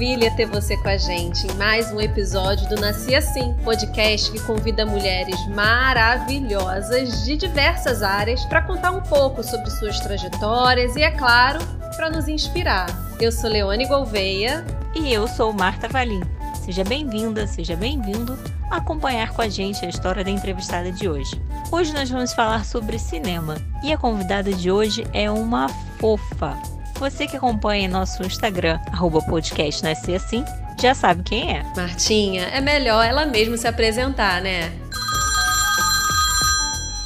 maravilha 0.00 0.30
ter 0.30 0.46
você 0.46 0.78
com 0.78 0.88
a 0.88 0.96
gente 0.96 1.46
em 1.46 1.54
mais 1.56 1.92
um 1.92 2.00
episódio 2.00 2.66
do 2.70 2.80
Nasci 2.80 3.14
Assim, 3.14 3.52
podcast 3.62 4.32
que 4.32 4.40
convida 4.40 4.86
mulheres 4.86 5.36
maravilhosas 5.48 7.22
de 7.26 7.36
diversas 7.36 8.02
áreas 8.02 8.42
para 8.46 8.62
contar 8.62 8.92
um 8.92 9.02
pouco 9.02 9.42
sobre 9.42 9.68
suas 9.70 10.00
trajetórias 10.00 10.96
e, 10.96 11.02
é 11.02 11.10
claro, 11.10 11.58
para 11.96 12.08
nos 12.08 12.28
inspirar. 12.28 12.86
Eu 13.20 13.30
sou 13.30 13.50
Leone 13.50 13.86
Gouveia. 13.86 14.64
E 14.94 15.12
eu 15.12 15.28
sou 15.28 15.52
Marta 15.52 15.86
Valim. 15.86 16.22
Seja 16.64 16.82
bem-vinda, 16.82 17.46
seja 17.46 17.76
bem-vindo 17.76 18.38
a 18.70 18.76
acompanhar 18.76 19.34
com 19.34 19.42
a 19.42 19.50
gente 19.50 19.84
a 19.84 19.88
história 19.90 20.24
da 20.24 20.30
entrevistada 20.30 20.90
de 20.90 21.10
hoje. 21.10 21.38
Hoje 21.70 21.92
nós 21.92 22.08
vamos 22.08 22.32
falar 22.32 22.64
sobre 22.64 22.98
cinema 22.98 23.56
e 23.82 23.92
a 23.92 23.98
convidada 23.98 24.50
de 24.50 24.70
hoje 24.70 25.06
é 25.12 25.30
uma 25.30 25.68
fofa. 25.98 26.79
Você 27.00 27.26
que 27.26 27.34
acompanha 27.34 27.88
nosso 27.88 28.22
Instagram, 28.22 28.78
arroba 28.92 29.22
podcast 29.22 29.82
Assim, 30.14 30.44
já 30.78 30.94
sabe 30.94 31.22
quem 31.22 31.56
é. 31.56 31.62
Martinha, 31.74 32.42
é 32.48 32.60
melhor 32.60 33.02
ela 33.02 33.24
mesma 33.24 33.56
se 33.56 33.66
apresentar, 33.66 34.42
né? 34.42 34.70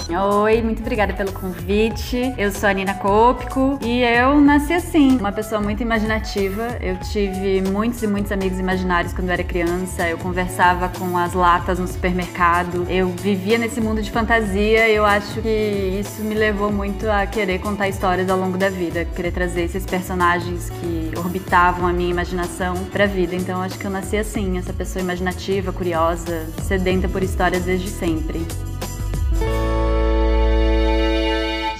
Oi, 0.07 0.61
muito 0.61 0.83
obrigada 0.83 1.15
pelo 1.15 1.33
convite. 1.33 2.35
Eu 2.37 2.53
sou 2.53 2.69
a 2.69 2.73
Nina 2.75 2.93
Cópico 2.93 3.79
e 3.81 4.03
eu 4.03 4.39
nasci 4.39 4.75
assim, 4.75 5.17
uma 5.17 5.33
pessoa 5.33 5.63
muito 5.63 5.83
imaginativa. 5.83 6.77
Eu 6.79 6.99
tive 6.99 7.63
muitos 7.63 8.03
e 8.03 8.07
muitos 8.07 8.31
amigos 8.31 8.59
imaginários 8.59 9.15
quando 9.15 9.29
eu 9.29 9.33
era 9.33 9.43
criança. 9.43 10.07
Eu 10.07 10.19
conversava 10.19 10.91
com 10.91 11.17
as 11.17 11.33
latas 11.33 11.79
no 11.79 11.89
supermercado. 11.89 12.87
Eu 12.91 13.09
vivia 13.09 13.57
nesse 13.57 13.81
mundo 13.81 14.03
de 14.03 14.11
fantasia 14.11 14.91
e 14.91 14.95
eu 14.95 15.07
acho 15.07 15.41
que 15.41 15.99
isso 15.99 16.23
me 16.23 16.35
levou 16.35 16.71
muito 16.71 17.09
a 17.09 17.27
querer 17.27 17.59
contar 17.61 17.89
histórias 17.89 18.29
ao 18.29 18.39
longo 18.39 18.59
da 18.59 18.69
vida, 18.69 19.07
querer 19.07 19.33
trazer 19.33 19.63
esses 19.63 19.87
personagens 19.87 20.69
que 20.69 21.13
orbitavam 21.17 21.87
a 21.87 21.93
minha 21.95 22.11
imaginação 22.11 22.77
para 22.93 23.05
a 23.05 23.07
vida. 23.07 23.35
Então 23.35 23.63
acho 23.63 23.79
que 23.79 23.87
eu 23.87 23.91
nasci 23.91 24.19
assim, 24.19 24.59
essa 24.59 24.73
pessoa 24.73 25.03
imaginativa, 25.03 25.73
curiosa, 25.73 26.47
sedenta 26.63 27.09
por 27.09 27.23
histórias 27.23 27.65
desde 27.65 27.89
sempre. 27.89 28.47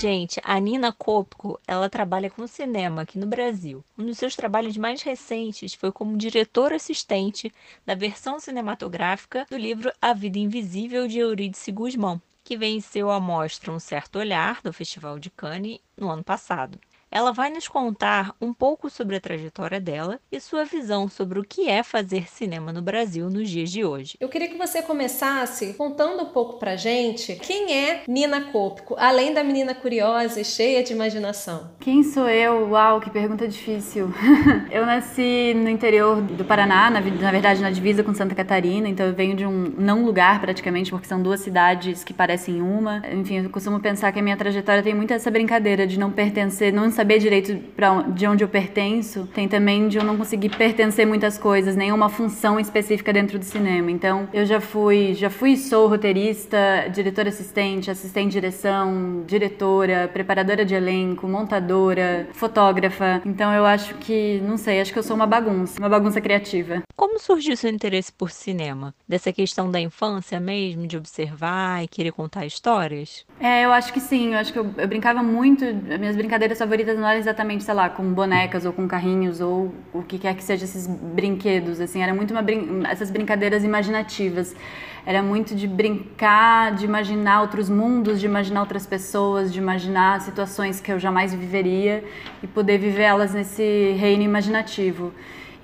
Gente, 0.05 0.39
a 0.45 0.61
Nina 0.61 0.93
Kopko, 0.93 1.59
ela 1.67 1.89
trabalha 1.89 2.29
com 2.29 2.47
cinema 2.47 3.01
aqui 3.01 3.19
no 3.19 3.27
Brasil. 3.27 3.83
Um 3.97 4.05
dos 4.05 4.19
seus 4.19 4.37
trabalhos 4.37 4.77
mais 4.77 5.01
recentes 5.01 5.73
foi 5.73 5.91
como 5.91 6.19
diretora 6.19 6.77
assistente 6.77 7.51
da 7.87 7.95
versão 7.95 8.39
cinematográfica 8.39 9.47
do 9.49 9.57
livro 9.57 9.91
A 10.03 10.13
Vida 10.13 10.39
Invisível 10.39 11.09
de 11.09 11.21
Eurídice 11.21 11.73
Guzmão, 11.73 12.21
que 12.45 12.55
venceu 12.55 13.11
a 13.11 13.19
mostra 13.19 13.73
Um 13.73 13.81
Certo 13.81 14.19
Olhar 14.19 14.61
do 14.63 14.75
Festival 14.75 15.19
de 15.19 15.31
Cannes 15.31 15.81
no 15.97 16.11
ano 16.11 16.23
passado. 16.23 16.79
Ela 17.15 17.31
vai 17.31 17.49
nos 17.49 17.69
contar 17.69 18.35
um 18.41 18.53
pouco 18.53 18.91
sobre 18.91 19.15
a 19.15 19.21
trajetória 19.21 19.81
dela 19.81 20.19
e 20.33 20.41
sua 20.41 20.65
visão 20.65 21.09
sobre 21.09 21.39
o 21.39 21.45
que 21.45 21.69
é 21.69 21.81
fazer 21.85 22.29
cinema 22.29 22.73
no 22.73 22.83
Brasil 22.83 23.31
nos 23.31 23.49
dias 23.49 23.71
de 23.71 23.85
hoje. 23.85 24.17
Eu 24.19 24.29
queria 24.29 24.49
que 24.49 24.59
você 24.59 24.83
começasse 24.83 25.75
contando 25.75 26.25
um 26.25 26.31
pouco 26.31 26.59
pra 26.59 26.75
gente 26.75 27.37
quem 27.37 27.73
é 27.73 28.03
Nina 28.09 28.51
Copco, 28.51 28.97
além 28.99 29.33
da 29.33 29.45
menina 29.45 29.77
curiosa 29.77 30.41
e 30.41 30.45
cheia 30.45 30.83
de 30.83 30.93
imaginação. 30.93 31.71
Quem 31.79 32.03
sou 32.03 32.29
eu? 32.29 32.71
Uau, 32.71 33.01
que 33.01 33.11
pergunta 33.11 33.47
difícil. 33.47 34.13
eu 34.73 34.85
nasci 34.85 35.55
no 35.55 35.69
interior 35.69 36.21
do 36.21 36.45
Paraná, 36.45 36.91
na, 36.91 37.01
na 37.01 37.31
verdade 37.31 37.63
na 37.63 37.71
divisa 37.71 38.03
com 38.03 38.13
Santa 38.13 38.35
Catarina, 38.35 38.89
então 38.89 39.07
eu 39.07 39.15
venho 39.15 39.37
de 39.37 39.47
um 39.47 39.73
não 39.79 40.05
lugar 40.05 40.41
praticamente, 40.41 40.91
porque 40.91 41.07
são 41.07 41.23
duas 41.23 41.39
cidades 41.39 42.03
que 42.03 42.13
parecem 42.13 42.61
uma. 42.61 43.05
Enfim, 43.13 43.37
eu 43.37 43.51
costumo 43.51 43.79
pensar 43.79 44.11
que 44.11 44.19
a 44.19 44.23
minha 44.23 44.37
trajetória 44.37 44.83
tem 44.83 44.95
muito 44.95 45.15
essa 45.15 45.31
brincadeira 45.31 45.87
de 45.87 45.97
não 45.97 46.11
pertencer, 46.11 46.73
não 46.73 46.91
saber 46.91 47.04
saber 47.05 47.19
direito 47.19 47.55
pra, 47.77 48.01
de 48.01 48.27
onde 48.27 48.43
eu 48.43 48.49
pertenço, 48.49 49.29
tem 49.35 49.47
também 49.47 49.89
de 49.89 49.99
eu 49.99 50.05
não 50.05 50.17
conseguir 50.17 50.49
pertencer 50.49 51.07
muitas 51.07 51.37
coisas, 51.37 51.77
nem 51.77 51.93
uma 51.93 52.09
função 52.09 52.59
específica 52.59 53.13
dentro 53.13 53.39
do 53.39 53.45
cinema. 53.45 53.91
Então, 53.91 54.27
eu 54.33 54.47
já 54.47 54.59
fui, 54.59 55.13
já 55.13 55.29
fui 55.29 55.55
sou 55.55 55.87
roteirista, 55.87 56.89
diretora 56.91 57.29
assistente, 57.29 57.91
assistente 57.91 58.29
de 58.29 58.41
direção, 58.41 59.23
diretora, 59.27 60.09
preparadora 60.11 60.65
de 60.65 60.75
elenco, 60.75 61.29
montadora, 61.29 62.27
fotógrafa. 62.33 63.21
Então, 63.27 63.53
eu 63.53 63.67
acho 63.67 63.95
que, 63.97 64.41
não 64.43 64.57
sei, 64.57 64.81
acho 64.81 64.91
que 64.91 64.99
eu 64.99 65.03
sou 65.03 65.15
uma 65.15 65.27
bagunça, 65.27 65.79
uma 65.79 65.89
bagunça 65.91 66.23
criativa. 66.23 66.83
Como 66.97 67.19
surgiu 67.21 67.55
seu 67.55 67.71
interesse 67.71 68.11
por 68.11 68.31
cinema? 68.31 68.95
Dessa 69.07 69.31
questão 69.31 69.71
da 69.71 69.79
infância 69.79 70.41
mesmo, 70.41 70.87
de 70.87 70.97
observar 70.97 71.85
e 71.85 71.89
querer 71.89 72.13
contar 72.13 72.47
histórias? 72.47 73.27
É, 73.39 73.67
eu 73.67 73.73
acho 73.73 73.93
que 73.93 74.01
sim. 74.01 74.33
Eu 74.33 74.39
acho 74.39 74.53
que 74.53 74.59
eu, 74.59 74.71
eu 74.79 74.89
brincava 74.89 75.23
muito. 75.23 75.65
Minhas 75.99 76.17
brincadeiras 76.17 76.59
favoritas 76.59 76.94
não 76.97 77.09
eram 77.09 77.19
exatamente, 77.19 77.65
sei 77.65 77.75
lá, 77.75 77.89
com 77.89 78.03
bonecas 78.13 78.65
ou 78.65 78.73
com 78.73 78.87
carrinhos 78.87 79.41
ou 79.41 79.73
o 79.93 80.03
que 80.03 80.19
quer 80.19 80.35
que 80.35 80.43
seja 80.43 80.65
esses 80.65 80.87
brinquedos. 80.87 81.81
Assim, 81.81 82.03
era 82.03 82.15
muito 82.15 82.31
uma 82.31 82.43
brin 82.43 82.83
essas 82.89 83.11
brincadeiras 83.11 83.65
imaginativas. 83.65 84.55
Era 85.07 85.23
muito 85.23 85.55
de 85.55 85.67
brincar, 85.67 86.75
de 86.75 86.85
imaginar 86.85 87.43
outros 87.43 87.69
mundos, 87.69 88.19
de 88.21 88.27
imaginar 88.27 88.61
outras 88.61 88.87
pessoas, 88.87 89.53
de 89.53 89.59
imaginar 89.59 90.21
situações 90.23 90.81
que 90.81 90.91
eu 90.91 90.99
jamais 90.99 91.35
viveria 91.35 92.03
e 92.43 92.47
poder 92.47 92.79
vivê-las 92.79 93.35
nesse 93.35 93.95
reino 93.99 94.23
imaginativo. 94.23 95.13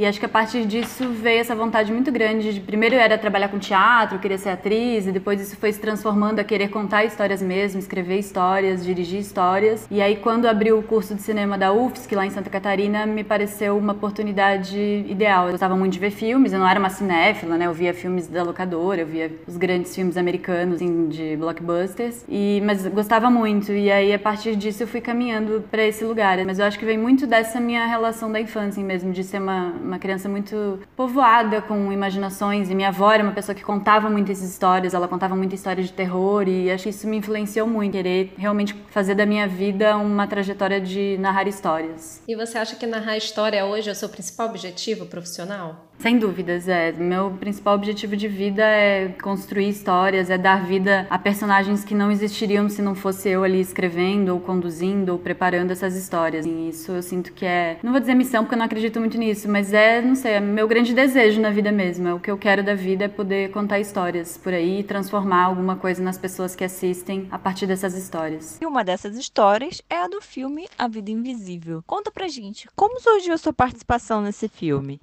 E 0.01 0.07
acho 0.07 0.19
que 0.19 0.25
a 0.25 0.31
partir 0.31 0.65
disso 0.65 1.11
veio 1.11 1.41
essa 1.41 1.55
vontade 1.55 1.93
muito 1.93 2.11
grande 2.11 2.55
de 2.55 2.61
primeiro 2.61 2.95
era 2.95 3.19
trabalhar 3.19 3.49
com 3.49 3.59
teatro, 3.59 4.19
querer 4.19 4.39
ser 4.39 4.49
atriz, 4.49 5.07
e 5.07 5.13
depois 5.13 5.39
isso 5.39 5.59
foi 5.59 5.71
se 5.71 5.79
transformando 5.79 6.39
a 6.39 6.45
querer 6.45 6.69
contar 6.69 7.05
histórias 7.05 7.43
mesmo, 7.43 7.79
escrever 7.79 8.19
histórias, 8.19 8.83
dirigir 8.83 9.21
histórias. 9.21 9.87
E 9.91 10.01
aí 10.01 10.17
quando 10.17 10.47
abriu 10.47 10.79
o 10.79 10.83
curso 10.83 11.15
de 11.15 11.21
cinema 11.21 11.59
da 11.59 11.71
UFSC 11.71 12.15
lá 12.15 12.25
em 12.25 12.31
Santa 12.31 12.49
Catarina, 12.49 13.05
me 13.05 13.23
pareceu 13.23 13.77
uma 13.77 13.93
oportunidade 13.93 15.05
ideal. 15.07 15.45
Eu 15.45 15.51
gostava 15.51 15.77
muito 15.77 15.93
de 15.93 15.99
ver 15.99 16.13
filmes, 16.13 16.55
eu 16.55 16.61
não 16.61 16.67
era 16.67 16.81
uma 16.81 16.89
cinéfila, 16.89 17.59
né? 17.59 17.67
Eu 17.67 17.75
via 17.75 17.93
filmes 17.93 18.27
da 18.27 18.43
locadora, 18.43 19.03
eu 19.03 19.07
via 19.07 19.31
os 19.47 19.59
grandes 19.59 19.95
filmes 19.95 20.17
americanos 20.17 20.77
assim, 20.77 21.09
de 21.09 21.37
blockbusters, 21.37 22.25
e 22.27 22.63
mas 22.65 22.87
gostava 22.87 23.29
muito. 23.29 23.71
E 23.71 23.93
aí 23.93 24.15
a 24.15 24.19
partir 24.19 24.57
disso 24.57 24.83
eu 24.83 24.87
fui 24.87 25.03
caminhando 25.03 25.63
para 25.71 25.85
esse 25.85 26.03
lugar. 26.05 26.43
Mas 26.47 26.59
eu 26.59 26.65
acho 26.65 26.79
que 26.79 26.87
vem 26.87 26.97
muito 26.97 27.27
dessa 27.27 27.61
minha 27.61 27.85
relação 27.85 28.33
da 28.33 28.41
infância 28.41 28.83
mesmo, 28.83 29.13
de 29.13 29.23
ser 29.23 29.43
uma 29.43 29.90
uma 29.91 29.99
criança 29.99 30.29
muito 30.29 30.79
povoada 30.97 31.61
com 31.61 31.93
imaginações. 31.93 32.71
E 32.71 32.75
minha 32.75 32.89
avó 32.89 33.13
era 33.13 33.23
uma 33.23 33.33
pessoa 33.33 33.55
que 33.55 33.63
contava 33.63 34.09
muitas 34.09 34.41
histórias, 34.41 34.95
ela 34.95 35.09
contava 35.09 35.35
muita 35.35 35.55
história 35.55 35.83
de 35.83 35.93
terror. 35.93 36.49
E 36.49 36.71
acho 36.71 36.85
que 36.85 36.91
isso 36.91 37.07
me 37.09 37.17
influenciou 37.17 37.67
muito, 37.67 37.93
querer 37.93 38.33
realmente 38.37 38.75
fazer 38.91 39.15
da 39.15 39.27
minha 39.27 39.49
vida 39.49 39.97
uma 39.97 40.27
trajetória 40.27 40.81
de 40.81 41.19
narrar 41.19 41.49
histórias. 41.49 42.23
E 42.27 42.37
você 42.37 42.57
acha 42.57 42.77
que 42.77 42.87
narrar 42.87 43.17
história 43.17 43.65
hoje 43.67 43.89
é 43.89 43.93
o 43.93 43.97
seu 43.97 44.09
principal 44.09 44.49
objetivo 44.49 45.07
profissional? 45.07 45.90
Sem 46.01 46.19
dúvidas, 46.19 46.67
é. 46.67 46.93
Meu 46.93 47.31
principal 47.33 47.75
objetivo 47.75 48.17
de 48.17 48.27
vida 48.27 48.63
é 48.65 49.09
construir 49.23 49.69
histórias, 49.69 50.31
é 50.31 50.39
dar 50.39 50.65
vida 50.65 51.07
a 51.11 51.19
personagens 51.19 51.85
que 51.85 51.95
não 51.95 52.11
existiriam 52.11 52.71
se 52.71 52.81
não 52.81 52.95
fosse 52.95 53.29
eu 53.29 53.45
ali 53.45 53.61
escrevendo, 53.61 54.31
ou 54.31 54.41
conduzindo, 54.41 55.13
ou 55.13 55.19
preparando 55.19 55.73
essas 55.73 55.95
histórias. 55.95 56.47
E 56.47 56.71
isso 56.71 56.93
eu 56.93 57.03
sinto 57.03 57.35
que 57.35 57.45
é. 57.45 57.79
Não 57.83 57.93
vou 57.93 58.01
dizer 58.01 58.15
missão, 58.15 58.43
porque 58.43 58.55
eu 58.55 58.59
não 58.59 58.65
acredito 58.65 58.99
muito 58.99 59.19
nisso, 59.19 59.47
mas 59.47 59.75
é, 59.75 60.01
não 60.01 60.15
sei, 60.15 60.33
é 60.33 60.41
meu 60.41 60.67
grande 60.67 60.95
desejo 60.95 61.39
na 61.39 61.51
vida 61.51 61.71
mesmo. 61.71 62.09
É 62.09 62.15
o 62.15 62.19
que 62.19 62.31
eu 62.31 62.39
quero 62.39 62.65
da 62.65 62.75
vida 62.75 63.05
é 63.05 63.09
poder 63.09 63.51
contar 63.51 63.79
histórias 63.79 64.39
por 64.39 64.55
aí 64.55 64.81
e 64.81 64.85
transformar 64.85 65.45
alguma 65.45 65.77
coisa 65.77 66.03
nas 66.03 66.17
pessoas 66.17 66.57
que 66.57 66.65
assistem 66.65 67.29
a 67.31 67.39
partir 67.39 67.67
dessas 67.67 67.95
histórias. 67.95 68.59
E 68.59 68.65
uma 68.65 68.83
dessas 68.83 69.19
histórias 69.19 69.83
é 69.91 69.99
a 69.99 70.09
do 70.09 70.23
filme 70.23 70.67
A 70.79 70.89
Vida 70.89 71.11
Invisível. 71.11 71.85
Conta 71.87 72.11
pra 72.11 72.27
gente, 72.27 72.71
como 72.75 72.99
surgiu 73.01 73.35
a 73.35 73.39
sua 73.39 73.53
participação 73.53 74.23
nesse 74.23 74.49
filme? 74.49 74.99